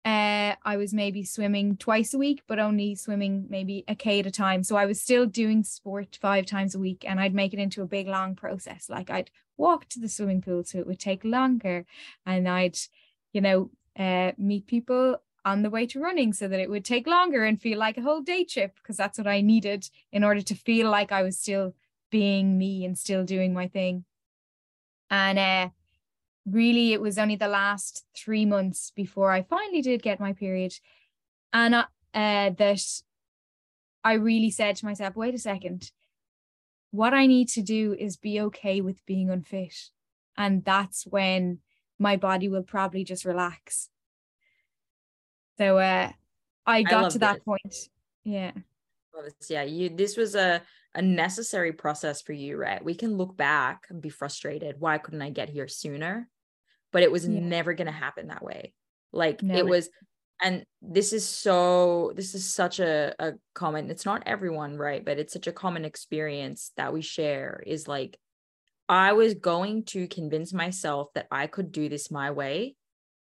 [0.06, 4.26] Uh, I was maybe swimming twice a week, but only swimming maybe a k at
[4.26, 4.64] a time.
[4.64, 7.82] So I was still doing sport five times a week, and I'd make it into
[7.82, 8.90] a big long process.
[8.90, 11.86] Like I'd walk to the swimming pool so it would take longer
[12.26, 12.78] and I'd
[13.32, 17.06] you know uh, meet people on the way to running so that it would take
[17.06, 20.42] longer and feel like a whole day trip because that's what I needed in order
[20.42, 21.74] to feel like I was still
[22.10, 24.06] being me and still doing my thing.
[25.10, 25.70] And uh,
[26.46, 30.74] really, it was only the last three months before I finally did get my period.
[31.52, 32.82] And uh, uh, that
[34.04, 35.92] I really said to myself, wait a second,
[36.92, 39.76] what I need to do is be okay with being unfit.
[40.38, 41.60] And that's when
[42.00, 43.90] my body will probably just relax.
[45.58, 46.12] So uh
[46.66, 47.44] I got love to that this.
[47.44, 47.76] point.
[48.24, 48.52] Yeah.
[49.46, 50.62] Yeah you this was a
[50.96, 55.22] a necessary process for you right we can look back and be frustrated why couldn't
[55.22, 56.28] i get here sooner
[56.94, 57.42] but it was Yeah.
[57.42, 58.74] never going to happen that way
[59.12, 59.56] like No.
[59.58, 59.90] it was
[60.42, 65.20] and this is so this is such a, a common it's not everyone right but
[65.20, 68.18] it's such a common experience that we share is like
[68.90, 72.76] i was going to convince myself that i could do this my way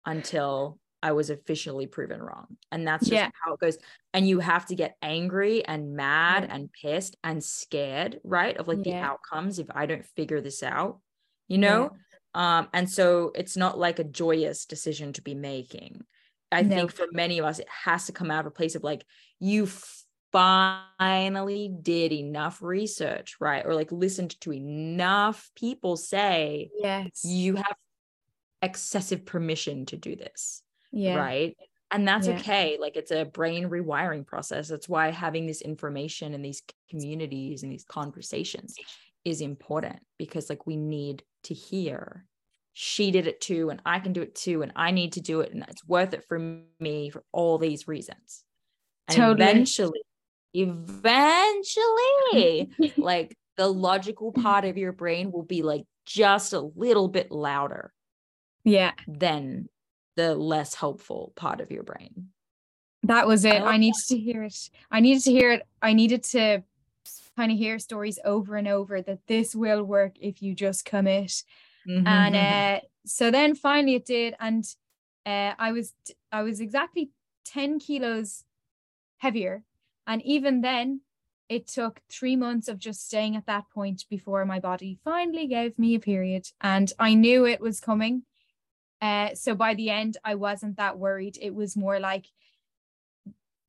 [0.07, 3.31] until i was officially proven wrong and that's just Yeah.
[3.45, 3.77] how it goes
[4.15, 6.55] and you have to get angry and mad Yeah.
[6.55, 11.01] and pissed and scared right of like the outcomes if i don't figure this out
[11.49, 11.91] you know
[12.35, 16.01] um and so it's not like a joyous decision to be making
[16.53, 16.77] i No.
[16.77, 19.05] think for many of us it has to come out of a place of like
[19.41, 19.69] you
[20.33, 27.25] finally did enough research right or like listened to enough people say Yes.
[27.25, 27.77] you have
[28.63, 30.63] excessive permission to do this
[30.93, 31.17] yeah.
[31.17, 31.57] right
[31.91, 32.39] and that's Yeah.
[32.39, 37.63] okay like it's a brain rewiring process that's why having this information in these communities
[37.63, 38.75] and these conversations
[39.25, 42.27] is important because like we need to hear
[42.73, 45.41] she did it too and i can do it too and i need to do
[45.41, 46.39] it and it's worth it for
[46.79, 48.45] me for all these reasons
[49.09, 49.51] and Totally.
[49.51, 50.01] eventually
[50.55, 57.31] eventually like the logical part of your brain will be like just a little bit
[57.31, 57.93] louder
[58.65, 58.93] Yeah.
[59.07, 59.69] than
[60.17, 62.29] the less hopeful part of your brain.
[63.05, 63.61] That was it.
[63.61, 64.57] love I needed to hear it.
[64.91, 65.63] I needed to hear it.
[65.83, 66.63] I needed to
[67.37, 71.43] kind of hear stories over and over that this will work if you just commit.
[71.89, 72.07] Mm-hmm.
[72.07, 72.37] And
[72.85, 74.35] uh, so then finally it did.
[74.41, 74.65] And
[75.27, 75.93] uh, I was
[76.33, 77.11] I was exactly
[77.47, 78.45] 10 kilos
[79.19, 79.65] heavier.
[80.07, 81.03] And even then,
[81.49, 85.79] it took three months of just staying at that point before my body finally gave
[85.79, 86.47] me a period.
[86.61, 88.23] And I knew it was coming.
[89.03, 91.39] Uh, so by the end, I wasn't that worried.
[91.41, 92.27] It was more like,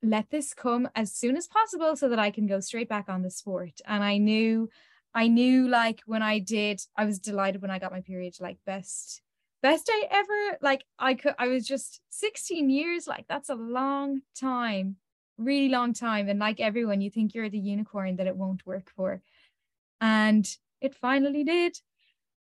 [0.04, 3.22] let this come as soon as possible so that I can go straight back on
[3.22, 3.82] the sport.
[3.86, 4.70] And I knew,
[5.14, 8.58] I knew like when I did, I was delighted when I got my period, like
[8.66, 9.22] best,
[9.62, 10.58] best day ever.
[10.62, 14.96] Like I could, I was just 16 years, like that's a long time,
[15.38, 16.30] really long time.
[16.30, 19.22] And like everyone, you think you're the unicorn that it won't work for.
[20.00, 20.48] And
[20.82, 21.78] it finally did.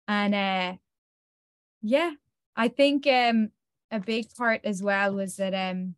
[0.07, 0.78] And uh
[1.82, 2.12] yeah,
[2.55, 3.51] I think um
[3.91, 5.95] a big part as well was that um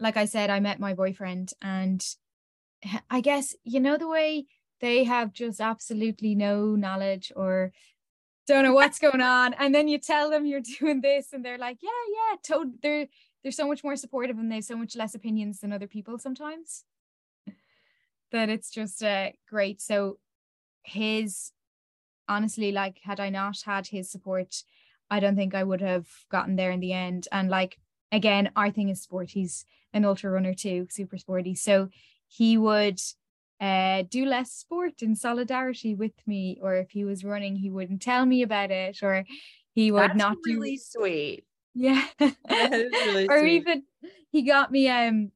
[0.00, 2.04] like I said, I met my boyfriend and
[3.10, 4.46] I guess you know the way
[4.80, 7.72] they have just absolutely no knowledge or
[8.46, 11.58] don't know what's going on and then you tell them you're doing this and they're
[11.58, 13.06] like yeah yeah to- they're
[13.42, 16.18] they're so much more supportive and they have so much less opinions than other people
[16.18, 16.84] sometimes.
[18.32, 19.80] That it's just uh great.
[19.80, 20.18] So
[20.82, 21.52] his
[22.28, 24.62] honestly like had I not had his support
[25.10, 27.26] I don't think I would have gotten there in the end.
[27.32, 27.78] And like
[28.12, 31.88] again our thing is sport he's an ultra runner too super sporty so
[32.28, 33.00] he would
[33.60, 38.00] uh, do less sport in solidarity with me, or if he was running, he wouldn't
[38.00, 39.26] tell me about it, or
[39.74, 41.44] he would That's not really do sweet.
[41.74, 42.06] yeah,
[42.88, 43.52] really or sweet.
[43.56, 43.84] even
[44.32, 45.32] he got me um.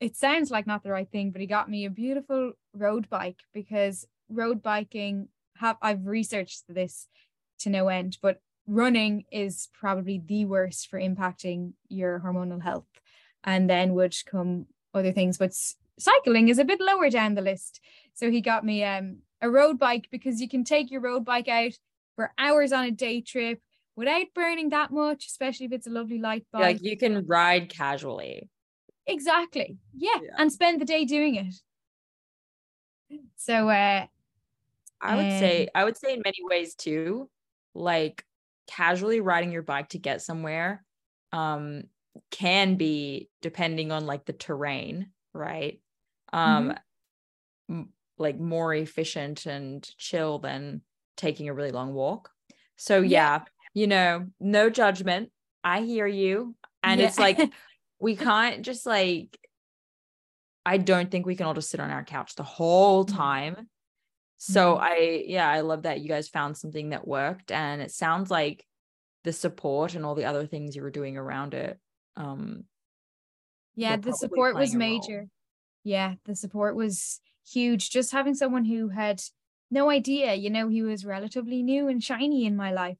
[0.00, 3.38] It sounds like not the right thing, but he got me a beautiful road bike
[3.54, 7.08] because road biking have I've researched this
[7.60, 12.86] to no end, but running is probably the worst for impacting your hormonal health,
[13.44, 15.52] and then would come other things, but
[15.98, 17.80] cycling is a bit lower down the list.
[18.14, 21.48] So he got me um a road bike because you can take your road bike
[21.48, 21.72] out
[22.16, 23.60] for hours on a day trip
[23.96, 26.62] without burning that much, especially if it's a lovely light bike.
[26.62, 28.48] Like you can ride casually.
[29.06, 29.78] Exactly.
[29.94, 30.20] Yeah.
[30.22, 30.30] Yeah.
[30.38, 31.54] And spend the day doing it.
[33.36, 34.06] So uh
[35.00, 37.28] I would say Um, I would say in many ways too,
[37.74, 38.24] like
[38.66, 40.84] casually riding your bike to get somewhere
[41.32, 41.82] um
[42.30, 45.80] can be depending on like the terrain, right?
[46.32, 46.74] Um
[47.70, 47.88] m-
[48.18, 50.82] like more efficient and chill than
[51.16, 52.30] taking a really long walk.
[52.76, 53.08] So Yeah.
[53.08, 53.44] yeah,
[53.74, 55.30] you know, no judgment.
[55.64, 56.54] I hear you.
[56.82, 57.06] And yeah.
[57.06, 57.38] it's like
[57.98, 59.38] we can't just like
[60.64, 63.68] I don't think we can all just sit on our couch the whole time.
[64.44, 64.78] So No.
[64.78, 68.66] I yeah, I love that you guys found something that worked and it sounds like
[69.24, 71.80] the support and all the other things you were doing around it
[72.16, 72.64] um
[73.74, 75.28] yeah, the support was major.
[75.84, 77.90] Yeah, the support was huge.
[77.90, 79.22] Just having someone who had
[79.70, 82.98] no idea, you know, he was relatively new and shiny in my life.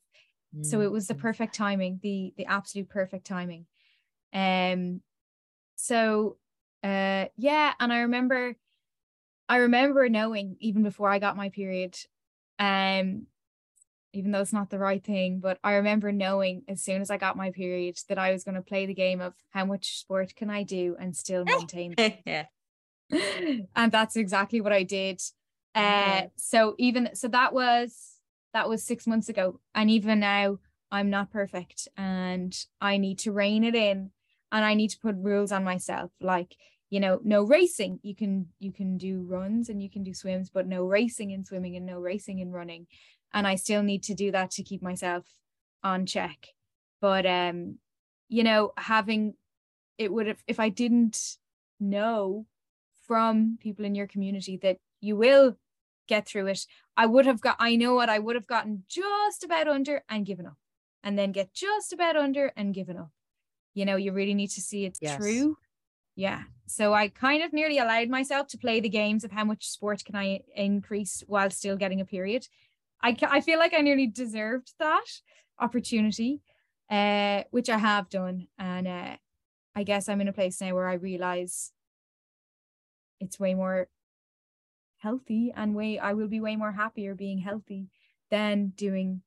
[0.63, 1.17] So it was the Mm.
[1.17, 3.67] perfect timing, the the absolute perfect timing.
[4.33, 5.03] Um
[5.77, 6.39] so
[6.85, 8.57] uh yeah, and I remember
[9.53, 11.95] I remember knowing even before I got my period,
[12.59, 13.27] um
[14.15, 15.41] even though it's not the right thing.
[15.41, 18.55] But I remember knowing as soon as I got my period that I was going
[18.55, 21.95] to play the game of how much sport can I do and still maintain.
[22.27, 22.47] yeah.
[23.77, 25.21] and that's exactly what I did.
[25.75, 28.19] Uh, so even so that was
[28.55, 30.59] that was six months ago, and even now
[30.91, 34.13] I'm not perfect, and I need to rein it in,
[34.51, 36.57] and I need to put rules on myself, like
[36.93, 38.01] you know no racing.
[38.03, 41.43] You can you can do runs and you can do swims but no racing in
[41.43, 42.87] swimming and no racing in running.
[43.33, 45.25] And I still need to do that to keep myself
[45.83, 46.49] on check.
[47.01, 47.79] But um
[48.29, 49.37] you know having
[49.97, 51.39] it would have if I didn't
[51.81, 52.47] know
[53.07, 55.57] from people in your community that you will
[56.09, 59.45] get through it I would have got I know what I would have gotten just
[59.45, 60.59] about under and given up.
[61.03, 63.13] And then get just about under and given up.
[63.73, 65.17] You know you really need to see it's Yes.
[65.17, 65.57] true
[66.15, 69.69] yeah so I kind of nearly allowed myself to play the games of how much
[69.69, 72.47] sport can I increase while still getting a period
[73.03, 75.05] I, I feel like I nearly deserved that
[75.59, 76.41] opportunity,
[76.89, 78.47] uh, which I have done.
[78.59, 79.17] And uh,
[79.75, 81.73] I guess I'm in a place now where I realize
[83.21, 83.89] it's way more
[84.99, 87.89] healthy and way I will be way more happier being healthy
[88.31, 89.23] than doing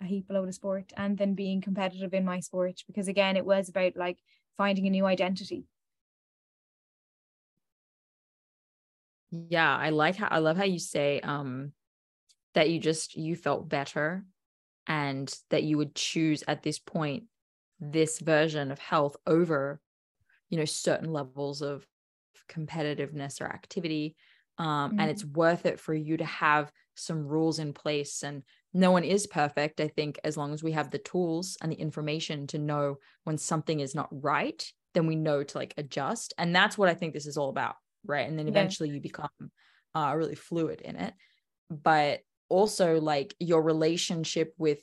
[0.00, 3.44] a heap load of sport and then being competitive in my sport because again it
[3.44, 4.18] was about like
[4.56, 5.66] finding a new identity.
[9.30, 11.72] Yeah, I like how I love how you say um
[12.54, 14.24] that you just you felt better
[14.86, 17.24] and that you would choose at this point
[17.80, 19.80] this version of health over
[20.50, 21.86] you know certain levels of
[22.48, 24.16] competitiveness or activity
[24.58, 28.42] um and it's worth it for you to have some rules in place and
[28.74, 31.76] no one is perfect i think as long as we have the tools and the
[31.76, 36.54] information to know when something is not right then we know to like adjust and
[36.56, 37.76] that's what i think this is all about
[38.08, 38.48] right and then Yeah.
[38.48, 39.30] eventually you become
[39.94, 41.14] uh really fluid in it
[41.70, 44.82] but also like your relationship with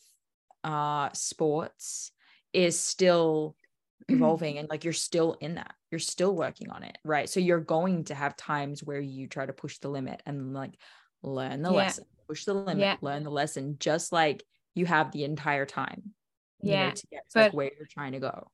[0.64, 2.12] uh sports
[2.54, 3.56] is still
[4.10, 7.60] evolving and like you're still in that you're still working on it right so you're
[7.60, 10.76] going to have times where you try to push the limit and like
[11.24, 11.72] learn the Yeah.
[11.72, 12.98] lesson push the limit Yeah.
[13.02, 14.44] learn the lesson just like
[14.76, 16.14] you have the entire time
[16.62, 18.48] you know, Yeah, to get to like where you're trying to go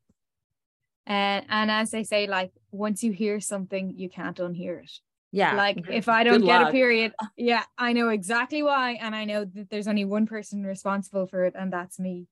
[1.06, 4.92] And and as they say, like once you hear something, you can't unhear it.
[5.32, 5.56] yeah.
[5.56, 9.46] Like if I don't get a period, yeah, I know exactly why, and I know
[9.46, 12.28] that there's only one person responsible for it, and that's me,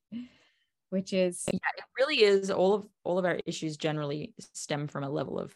[0.89, 5.03] which is yeah, it really is all of all of our issues generally stem from
[5.03, 5.53] a level of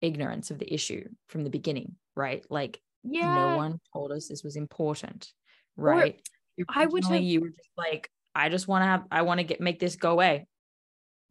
[0.00, 2.44] ignorance of the issue from the beginning right?
[2.48, 5.32] Like yeah, no one told us this was important
[5.76, 6.20] right?
[6.68, 9.38] I would Originally, have- you were just like i just want to have i want
[9.38, 10.46] to get make this go away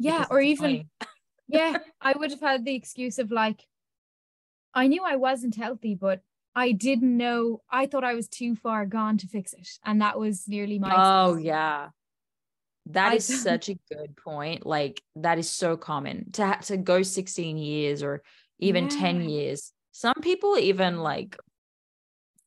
[0.04, 0.90] yeah, or even
[1.48, 3.62] yeah, I would have had the excuse of like,
[4.74, 6.22] I knew I wasn't healthy, but
[6.56, 7.62] I didn't know.
[7.70, 10.94] I thought I was too far gone to fix it, and that was nearly my.
[10.96, 11.46] oh excuse.
[11.46, 11.90] yeah
[12.88, 16.76] that I is such a good point like that is so common to ha- to
[16.78, 18.22] go 16 years or
[18.60, 21.38] even 10 years some people even like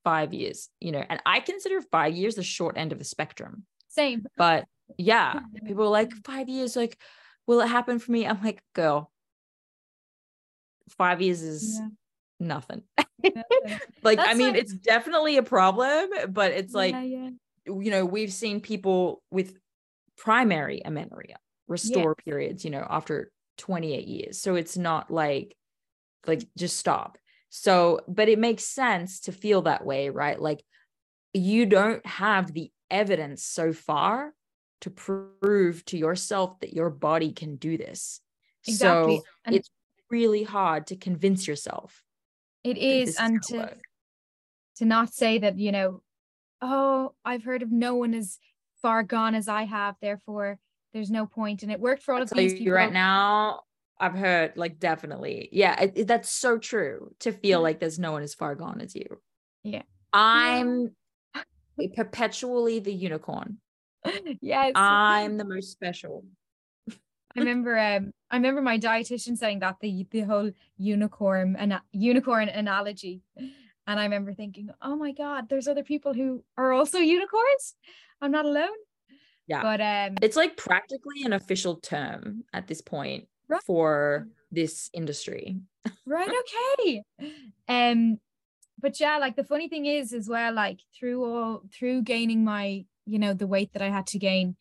[0.05, 3.65] five years you know and i consider five years the short end of the spectrum
[3.89, 4.27] Same.
[4.37, 4.67] but
[4.99, 5.61] yeah Yeah.
[5.67, 6.99] people are like five years like
[7.47, 8.27] will it happen for me?
[8.27, 9.11] I'm like girl
[10.91, 11.89] five years is Yeah.
[12.41, 12.83] nothing.
[14.03, 17.31] Like i mean like- it's definitely a problem but it's like yeah, yeah.
[17.67, 19.59] you know we've seen people with
[20.17, 24.41] primary amenorrhea restore periods you know after 28 years.
[24.41, 25.57] So it's not like
[26.27, 26.49] like mm.
[26.57, 27.19] just stop.
[27.49, 30.41] So but it makes sense to feel that way right?
[30.41, 30.63] Like
[31.33, 34.33] you don't have the evidence so far
[34.83, 38.21] to prove to yourself that your body can do this
[38.67, 39.17] Exactly.
[39.17, 39.71] so And it's
[40.11, 42.03] really hard to convince yourself
[42.65, 43.83] it is, and gonna to work.
[44.77, 46.03] to not say that you know,
[46.61, 48.39] oh, I've heard of no one as
[48.83, 50.59] far gone as I have, therefore
[50.93, 51.63] there's no point.
[51.63, 52.73] And it worked for all of these people.
[52.75, 53.61] right now
[53.99, 58.13] i've heard like definitely yeah it, it- that's so true to feel like there's no
[58.13, 59.07] one as far gone as you
[59.63, 59.83] Yeah.
[60.13, 60.95] i'm
[61.97, 63.57] perpetually the unicorn
[64.41, 64.73] yes.
[64.75, 66.25] i'm the most special
[67.37, 72.49] I remember um I remember my dietitian saying that the the whole unicorn and unicorn
[72.49, 73.21] analogy.
[73.89, 77.77] And I remember thinking, oh my God, there's other people who are also unicorns.
[78.23, 78.79] I'm not alone.
[79.47, 79.61] Yeah.
[79.63, 83.63] But um it's like practically an official term at this point Right.
[83.65, 85.61] for this industry
[86.05, 87.03] right, okay.
[87.69, 88.19] Um
[88.81, 92.85] but yeah, like the funny thing is as well, like through all through gaining my,
[93.07, 94.57] you know, the weight that I had to gain,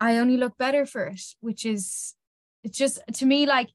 [0.00, 2.14] I only look better for it, which is
[2.62, 3.70] it's just to me like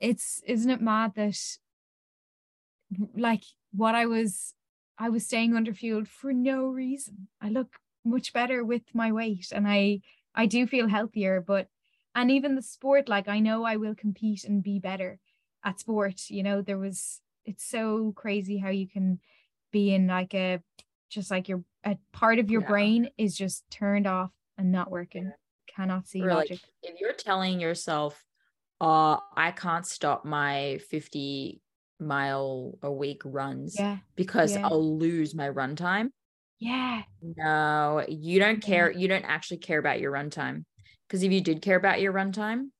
[0.00, 1.36] it's isn't it mad that
[3.16, 4.54] like what I was
[4.98, 7.28] I was staying underfueled for no reason.
[7.40, 10.00] I look much better with my weight and I
[10.34, 11.68] I do feel healthier, but
[12.14, 15.18] and even the sport, like I know I will compete and be better
[15.64, 16.28] at sport.
[16.28, 19.20] You know, there was it's so crazy how you can
[19.72, 20.60] be in like a
[21.08, 22.68] just like your a part of your yeah.
[22.68, 25.32] brain is just turned off and not working.
[25.74, 26.50] Cannot see logic.
[26.50, 28.22] Like, if you're telling yourself,
[28.80, 31.60] uh, I can't stop my 50
[32.00, 33.98] mile a week runs yeah.
[34.16, 34.66] because yeah.
[34.66, 36.12] I'll lose my run time.
[36.58, 37.02] Yeah.
[37.22, 38.90] No, you don't care.
[38.90, 40.66] You don't actually care about your run time.
[41.06, 42.72] Because if you did care about your run time,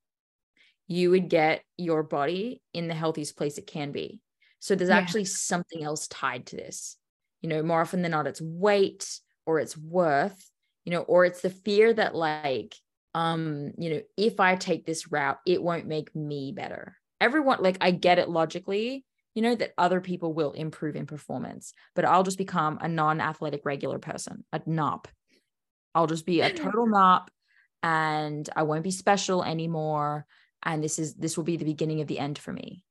[0.87, 4.21] you would get your body in the healthiest place it can be.
[4.59, 4.99] So there's yeah.
[4.99, 6.98] actually something else tied to this.
[7.41, 10.51] You know, more often than not, it's weight or it's worth,
[10.85, 12.75] you know, or it's the fear that, like,
[13.15, 16.97] um, you know, if I take this route, it won't make me better.
[17.21, 21.73] Everyone, like, I get it logically, you know, that other people will improve in performance,
[21.95, 25.07] but I'll just become a non athletic regular person, a NARP.
[25.95, 27.29] I'll just be a total NARP
[27.83, 30.27] and I won't be special anymore.
[30.63, 32.83] And this is, this will be the beginning of the end for me.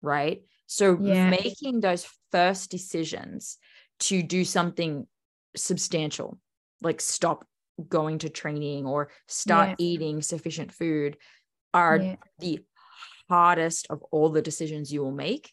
[0.00, 0.42] Right.
[0.66, 1.30] So yeah.
[1.30, 3.58] making those first decisions
[4.00, 5.06] to do something
[5.56, 6.38] substantial,
[6.82, 7.46] like stop
[7.88, 9.76] going to training or start yes.
[9.78, 11.16] eating sufficient food,
[11.74, 12.16] are yeah.
[12.38, 12.60] the
[13.28, 15.52] hardest of all the decisions you will make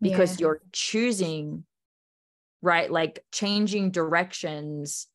[0.00, 0.46] because yeah.
[0.46, 1.64] you're choosing
[2.60, 5.06] right like changing directions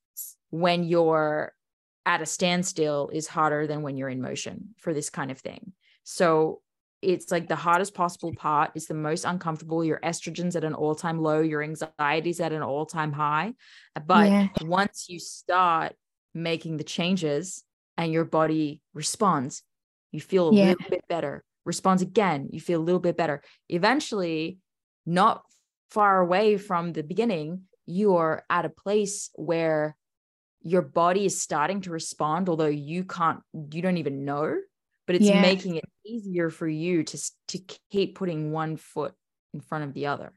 [0.49, 1.53] when you're
[2.05, 5.73] at a standstill is harder than when you're in motion for this kind of thing
[6.03, 6.61] so
[7.01, 11.21] it's like the hardest possible part is the most uncomfortable your estrogen's at an all-time
[11.21, 13.53] low your anxiety's at an all-time high
[13.95, 14.47] uh, but yeah.
[14.61, 15.93] once you start
[16.33, 17.63] making the changes
[17.97, 19.63] and your body responds
[20.11, 20.69] you feel a yeah.
[20.69, 24.57] little bit better responds again you feel a little bit better eventually
[25.05, 25.43] not
[25.89, 29.95] far away from the beginning, you're at a place where
[30.61, 33.39] your body is starting to respond, although you can't,
[33.71, 34.57] you don't even know,
[35.07, 35.41] but it's yeah.
[35.41, 39.15] making it easier for you to, to keep putting one foot
[39.53, 40.33] in front of the other.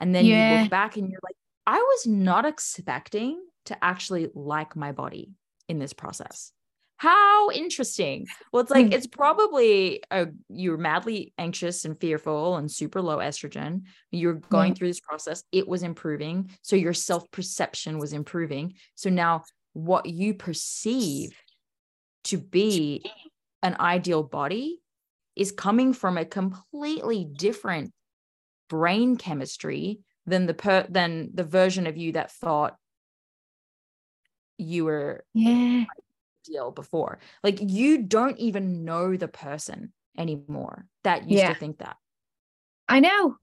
[0.00, 0.56] And then yeah.
[0.56, 1.36] you look back and you're like,
[1.66, 5.32] I was not expecting to actually like my body
[5.68, 6.52] in this process.
[6.96, 8.26] How interesting.
[8.52, 8.92] Well, it's like hmm.
[8.92, 13.82] it's probably a, you're madly anxious and fearful and super low estrogen.
[14.10, 15.44] You're going through this process.
[15.52, 16.50] It was improving.
[16.62, 18.74] So your self perception was improving.
[18.96, 19.44] So now
[19.74, 21.38] what you perceive
[22.24, 23.04] to be
[23.62, 24.80] an ideal body
[25.36, 27.92] is coming from a completely different
[28.68, 32.76] brain chemistry than the per than the version of you that thought
[34.58, 35.84] you were yeah
[36.48, 37.18] deal before.
[37.42, 41.52] Like you don't even know the person anymore that used yeah.
[41.52, 41.96] to think that.
[42.88, 43.36] I know.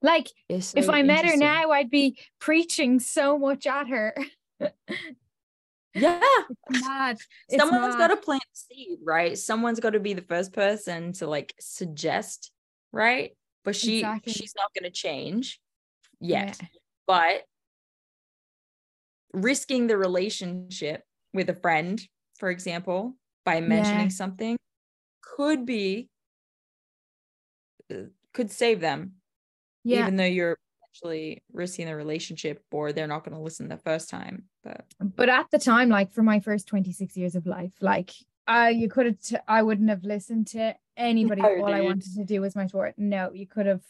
[0.00, 0.28] Like
[0.60, 4.16] so if I met her now, I'd be preaching so much at her.
[5.94, 6.20] yeah.
[6.70, 7.18] It's mad.
[7.48, 9.36] It's Someone's got to plant seed, right?
[9.36, 12.50] Someone's got to be the first person to like suggest,
[12.92, 13.36] right?
[13.64, 14.32] But she exactly.
[14.32, 15.60] she's not going to change
[16.20, 16.58] yet.
[16.60, 16.68] Yeah.
[17.06, 17.42] But
[19.32, 22.00] risking the relationship with a friend
[22.42, 23.14] for example,
[23.44, 24.08] by mentioning yeah.
[24.08, 24.56] something
[25.20, 26.08] could be
[27.88, 29.12] uh, could save them.
[29.84, 30.00] Yeah.
[30.00, 30.58] Even though you're
[30.92, 34.44] actually risking the relationship or they're not going to listen the first time.
[34.62, 38.10] But but at the time, like for my first 26 years of life, like
[38.46, 41.42] uh you could have t- I wouldn't have listened to anybody.
[41.42, 41.74] No, All dude.
[41.74, 42.94] I wanted to do was my sport.
[42.96, 43.82] No, you could have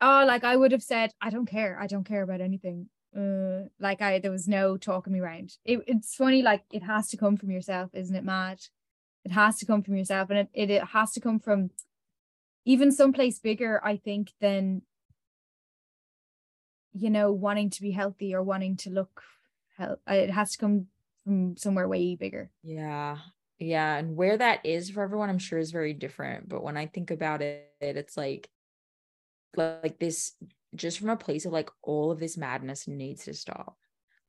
[0.00, 1.78] oh like I would have said, I don't care.
[1.80, 5.52] I don't care about anything uh, like I there was no talking me around.
[5.64, 8.60] It, it's funny, like it has to come from yourself, isn't it, mad?
[9.24, 11.70] It has to come from yourself, and it, it, it has to come from
[12.64, 14.82] even someplace bigger, I think, than
[16.94, 19.22] you know wanting to be healthy or wanting to look
[19.76, 19.98] health.
[20.08, 20.86] Uh, it has to come
[21.24, 22.50] from somewhere way bigger.
[22.62, 23.18] Yeah,
[23.58, 26.48] yeah, and where that is for everyone, I'm sure is very different.
[26.48, 28.48] But when I think about it, it's like
[29.56, 30.32] like this
[30.74, 33.76] just from a place of like all of this madness needs to stop.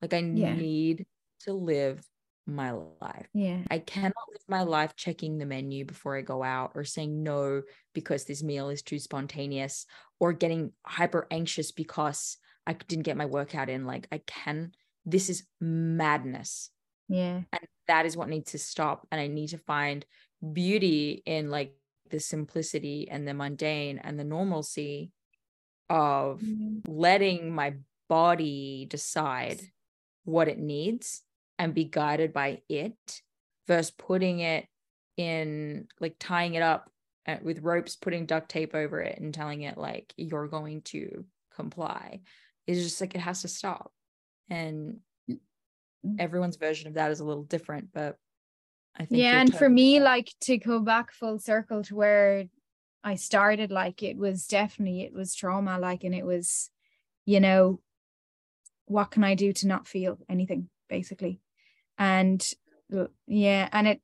[0.02, 0.54] Like I yeah.
[0.54, 1.06] need
[1.42, 2.06] to live
[2.48, 3.28] my life.
[3.34, 3.62] Yeah.
[3.72, 7.64] I cannot live my life checking the menu before I go out or saying no
[7.94, 9.86] because this meal is too spontaneous
[10.20, 12.38] or getting hyper anxious because
[12.68, 13.86] I didn't get my workout in.
[13.86, 14.72] Like I can,
[15.06, 16.70] this is madness.
[17.08, 17.42] Yeah.
[17.52, 19.08] And that is what needs to stop.
[19.12, 20.06] And I need to find
[20.54, 21.76] beauty in like
[22.10, 25.12] the simplicity and the mundane and the normalcy
[25.90, 26.80] of mm-hmm.
[26.88, 27.76] letting my
[28.10, 29.62] body decide
[30.24, 31.22] what it needs
[31.58, 33.22] and be guided by it
[33.68, 34.66] versus putting it
[35.18, 36.90] in like tying it up
[37.28, 41.24] uh, with ropes putting duct tape over it and telling it like you're going to
[41.56, 42.20] comply
[42.68, 43.92] is just like it has to stop.
[44.50, 44.98] And
[46.06, 46.20] Mm.
[46.20, 48.18] everyone's version of that is a little different, but
[48.96, 50.06] I think yeah and for me right.
[50.06, 52.46] like to go back full circle to where
[53.04, 56.70] i started like it was definitely it was trauma like and it was
[57.26, 57.80] you know
[58.86, 61.40] what can i do to not feel anything basically
[61.98, 62.54] and
[63.28, 64.02] yeah and it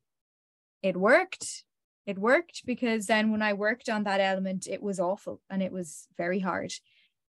[0.84, 1.64] it worked
[2.06, 5.72] it worked because then when i worked on that element it was awful and it
[5.72, 6.72] was very hard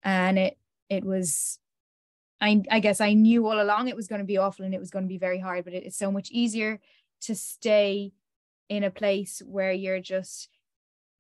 [0.03, 0.57] and it
[0.91, 1.57] it was
[2.41, 4.79] I, I guess I knew all along it was going to be awful and it
[4.79, 6.79] was going to be very hard, but it, it's so much easier
[7.21, 8.13] to stay
[8.67, 10.49] in a place where you're just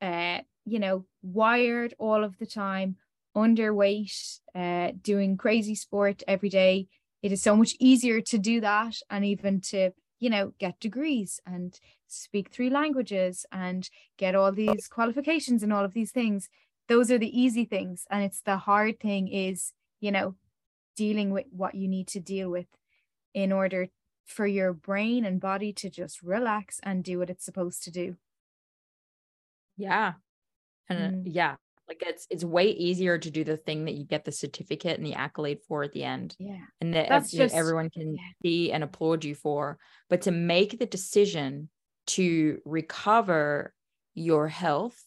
[0.01, 2.95] uh you know wired all of the time
[3.35, 6.87] underweight uh doing crazy sport every day.
[7.23, 11.39] It is so much easier to do that and even to you know get degrees
[11.45, 16.49] and speak three languages and get all these qualifications and all of these things
[16.91, 19.71] those are the easy things and it's the hard thing is
[20.01, 20.35] you know
[20.97, 22.67] dealing with what you need to deal with
[23.33, 23.87] in order
[24.25, 28.15] for your brain and body to just relax and do what it's supposed to do.
[29.77, 30.13] Yeah.
[30.89, 31.23] And uh, Mm.
[31.25, 31.55] yeah,
[31.87, 35.05] like it's it's way easier to do the thing that you get the certificate and
[35.05, 36.65] the accolade for at the end Yeah.
[36.81, 38.21] and that, That's that just- everyone can yeah.
[38.43, 39.77] see and applaud you for.
[40.09, 41.69] But to make the decision
[42.07, 43.73] to recover
[44.13, 45.01] your health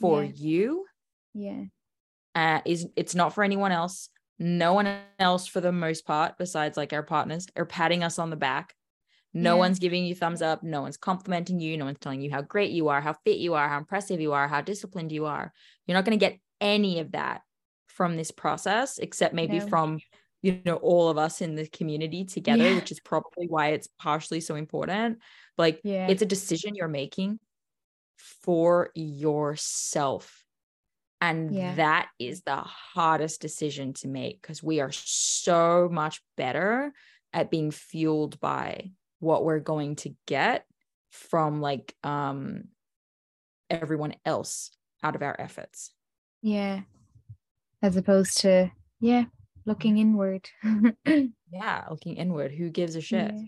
[0.00, 0.32] for Yeah.
[0.34, 0.86] you
[1.36, 1.64] Yeah.
[2.34, 4.08] uh, is it's not for anyone else.
[4.38, 8.30] No one else, for the most part, besides like our partners, are patting us on
[8.30, 8.74] the back.
[9.32, 9.58] No Yeah.
[9.60, 10.62] one's giving you thumbs up.
[10.62, 11.76] No one's complimenting you.
[11.76, 14.32] No one's telling you how great you are, how fit you are, how impressive you
[14.32, 15.52] are, how disciplined you are.
[15.86, 17.42] You're not going to get any of that
[17.86, 19.66] from this process, except maybe No.
[19.68, 20.00] from
[20.42, 22.74] you know all of us in the community together, Yeah.
[22.76, 25.18] which is probably why it's partially so important.
[25.58, 26.08] Like Yeah.
[26.08, 27.40] it's a decision you're making
[28.16, 30.45] for yourself.
[31.20, 31.74] And Yeah.
[31.76, 36.92] that is the hardest decision to make because we are so much better
[37.32, 40.66] at being fueled by what we're going to get
[41.10, 42.64] from like um
[43.70, 44.70] everyone else
[45.02, 45.92] out of our efforts.
[46.42, 46.82] Yeah.
[47.82, 49.24] As opposed to, yeah,
[49.64, 50.48] looking inward.
[51.52, 53.32] Yeah, looking inward, who gives a shit?
[53.32, 53.42] Yeah.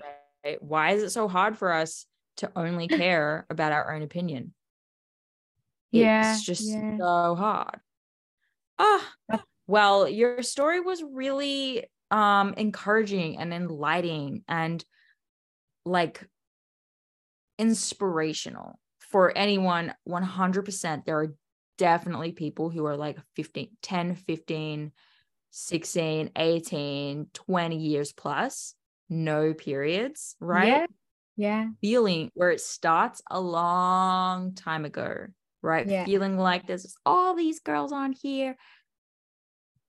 [0.45, 0.63] Right?
[0.63, 2.07] Why is it so hard for us
[2.39, 4.55] to only care about our own opinion?
[5.93, 7.01] Yeah, it's just yeah.
[7.01, 7.81] so hard.
[8.79, 9.15] Ah,
[9.67, 14.85] well, your story was really um encouraging and enlightening and
[15.85, 16.29] like
[17.59, 21.35] inspirational for anyone 100% there are
[21.77, 24.93] definitely people who are like 15 10 15
[25.51, 28.75] 16 18 20 years plus
[29.09, 30.87] no periods right Yeah.
[31.37, 31.71] Yeah.
[31.81, 35.27] feeling where it starts a long time ago,
[35.63, 35.87] right?
[35.89, 36.05] Yeah.
[36.05, 38.57] Feeling like there's all these girls on here.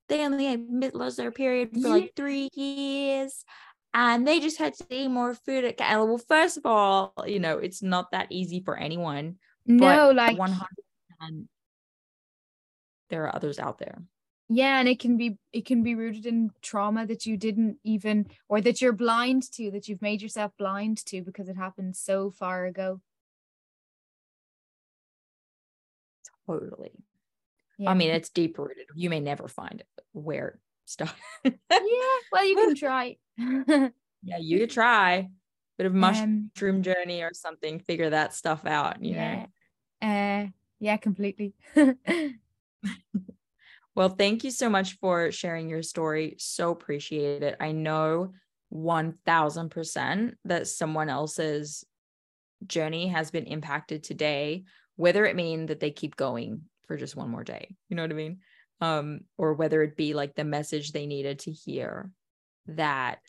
[0.07, 1.87] They only had lost their period for Yeah.
[1.89, 3.43] like three years.
[3.93, 7.39] And they just had to eat more food at Ca- Well, first of all, you
[7.39, 9.37] know, it's not that easy for anyone.
[9.65, 11.47] No, but like 100%
[13.09, 14.01] there are others out there.
[14.49, 18.27] yeah, and it can be it can be rooted in trauma that you didn't even
[18.47, 22.29] or that you're blind to, that you've made yourself blind to because it happened so
[22.31, 23.01] far ago.
[26.49, 26.91] Totally.
[27.77, 27.91] Yeah.
[27.91, 28.87] I mean, it's deep rooted.
[28.95, 31.15] You may never find where it started.
[31.45, 33.17] yeah, well you can try.
[33.37, 35.29] yeah, you could try.
[35.77, 39.47] Bit of mushroom Um, journey or something, figure that stuff out, you know.
[40.01, 40.45] yeah.
[40.45, 41.53] Uh yeah, completely.
[43.95, 46.35] Well, thank you so much for sharing your story.
[46.37, 47.57] So appreciate it.
[47.59, 48.31] I know
[48.73, 51.83] 1000% that someone else's
[52.65, 54.63] journey has been impacted today,
[54.99, 57.73] whether it mean that they keep going for just one more day.
[57.87, 58.39] You know what I mean?
[58.81, 62.11] Um, or whether it be like the message they needed to hear
[62.67, 63.21] that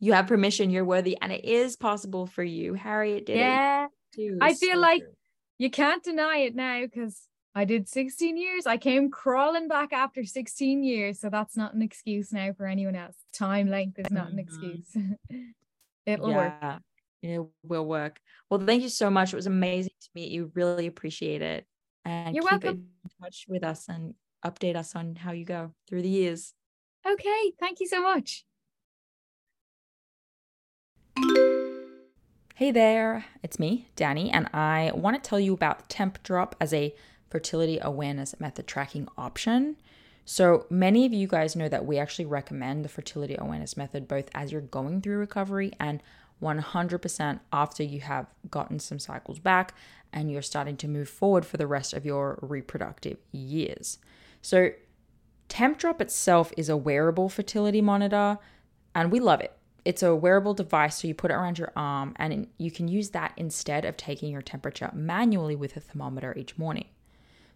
[0.00, 2.72] you have permission, you're worthy, and it is possible for you.
[2.72, 3.88] Harriette did yeah.
[4.16, 4.38] it.
[4.40, 5.12] I feel so like true.
[5.58, 8.66] you can't deny it now because I did 16 years.
[8.66, 11.20] I came crawling back after 16 years.
[11.20, 13.16] So that's not an excuse now for anyone else.
[13.34, 14.40] Time length is not an Mhm.
[14.40, 14.96] excuse.
[16.06, 16.80] It'll work.
[17.22, 18.20] Yeah, it will work.
[18.50, 19.32] Well, thank you so much.
[19.32, 20.50] It was amazing to meet you.
[20.54, 21.66] Really appreciate it.
[22.04, 22.88] And You're keep welcome.
[23.04, 24.14] in touch with us and
[24.44, 26.52] update us on how you go through the years.
[27.06, 27.52] Okay.
[27.60, 28.44] Thank you so much.
[32.54, 36.94] Hey there, it's me, Dani, and I want to tell you about Tempdrop as a
[37.30, 39.76] fertility awareness method tracking option.
[40.24, 44.28] So, many of you guys know that we actually recommend the fertility awareness method both
[44.34, 46.02] as you're going through recovery and
[46.42, 49.74] 100% after you have gotten some cycles back
[50.12, 53.98] and you're starting to move forward for the rest of your reproductive years.
[54.42, 54.70] So,
[55.48, 58.38] Tempdrop itself is a wearable fertility monitor,
[58.94, 59.52] and we love it.
[59.84, 63.10] It's a wearable device, so you put it around your arm, and you can use
[63.10, 66.86] that instead of taking your temperature manually with a thermometer each morning.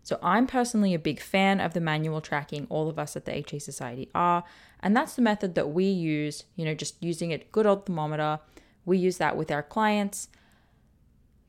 [0.02, 3.34] So, I'm personally a big fan of the manual tracking, all of us at the
[3.34, 4.44] HA Society are,
[4.80, 8.40] and that's the method that we use, you know, just using a good old thermometer.
[8.86, 10.28] We use that with our clients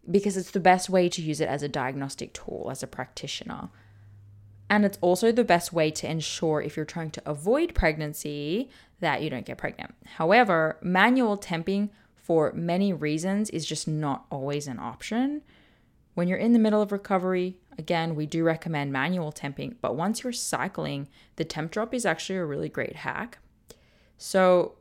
[0.09, 3.69] because it's the best way to use it as a diagnostic tool as a practitioner.
[4.69, 8.69] And it's also the best way to ensure if you're trying to avoid pregnancy
[8.99, 9.95] that you don't get pregnant.
[10.05, 15.41] However, manual temping for many reasons is just not always an option.
[16.15, 20.23] When you're in the middle of recovery, again, we do recommend manual temping, but once
[20.23, 21.07] you're cycling,
[21.37, 23.37] the Tempdrop is actually a really great hack.
[24.17, 24.73] So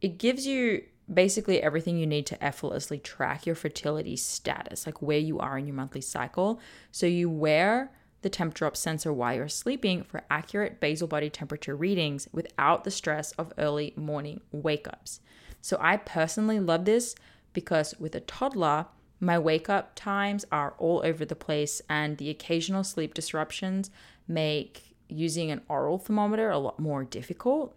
[0.00, 0.82] it gives you
[1.12, 5.66] basically everything you need to effortlessly track your fertility status, like where you are in
[5.66, 6.60] your monthly cycle.
[6.90, 7.90] So you wear
[8.22, 13.32] the Tempdrop sensor while you're sleeping for accurate basal body temperature readings without the stress
[13.32, 15.20] of early morning wake ups.
[15.60, 17.14] So I personally love this
[17.52, 18.86] because with a toddler,
[19.20, 23.90] my wake up times are all over the place, and the occasional sleep disruptions
[24.26, 27.76] make using an oral thermometer a lot more difficult.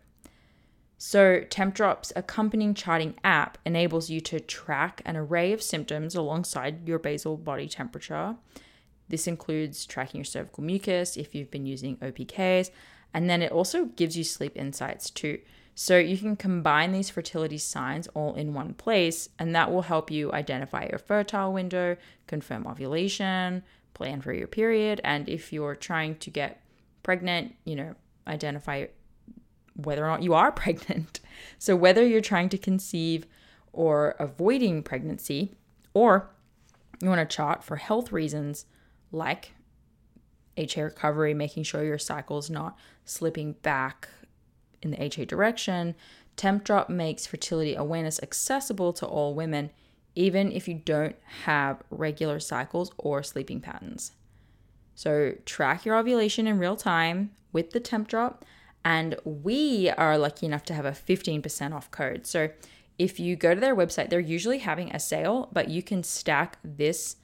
[0.97, 6.99] So, Tempdrop's accompanying charting app enables you to track an array of symptoms alongside your
[6.99, 8.35] basal body temperature.
[9.09, 12.71] This includes tracking your cervical mucus if you've been using OPKs,
[13.13, 15.39] and then it also gives you sleep insights too.
[15.75, 20.09] So you can combine these fertility signs all in one place, and that will help
[20.09, 26.15] you identify your fertile window, confirm ovulation, plan for your period, and if you're trying
[26.15, 26.61] to get
[27.03, 28.85] pregnant, you know, identify
[29.75, 31.19] whether or not you are pregnant.
[31.59, 33.25] So, whether you're trying to conceive
[33.73, 35.53] or avoiding pregnancy,
[35.93, 36.29] or
[37.01, 38.65] you want to chart for health reasons
[39.11, 39.53] like
[40.57, 44.07] HA recovery, making sure your cycle is not slipping back
[44.81, 45.95] in the HA direction,
[46.37, 49.71] Tempdrop makes fertility awareness accessible to all women,
[50.15, 54.11] even if you don't have regular cycles or sleeping patterns.
[54.95, 58.43] So, track your ovulation in real time with the Tempdrop
[58.85, 62.27] and we are lucky enough to have a 15% off code.
[62.27, 62.51] So
[62.99, 66.59] if you go to their website, they're usually having a sale, but you can stack
[66.63, 67.15] this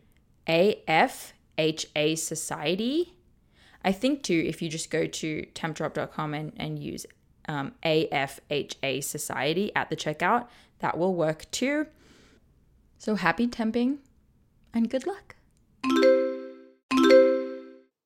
[0.49, 3.15] AFHA Society.
[3.85, 7.07] I think too, if you just go to tempdrop.com and, and use
[7.49, 10.49] um, AFHA Society at the checkout,
[10.81, 11.87] that will work too.
[12.99, 13.99] So happy temping
[14.75, 15.37] and good luck.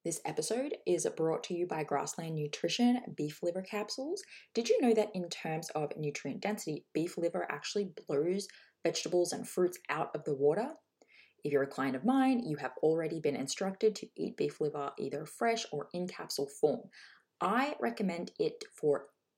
[0.04, 4.22] This episode is brought to you by Grassland Nutrition beef liver capsules.
[4.52, 8.48] Did you know that in terms of nutrient density, beef liver actually blows
[8.82, 10.70] vegetables and fruits out of the water?
[11.44, 14.90] If you're a client of mine, you have already been instructed to eat beef liver
[14.98, 16.82] either fresh or in capsule form.
[17.40, 19.06] I recommend it for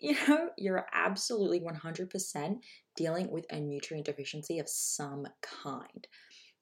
[0.00, 2.56] you know, you're absolutely 100%
[2.96, 6.06] dealing with a nutrient deficiency of some kind.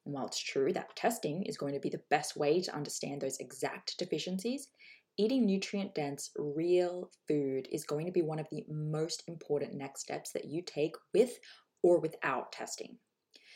[0.04, 3.20] And while it's true that testing is going to be the best way to understand
[3.20, 4.68] those exact deficiencies,
[5.16, 10.02] eating nutrient dense, real food is going to be one of the most important next
[10.02, 11.38] steps that you take with
[11.82, 12.98] or without testing.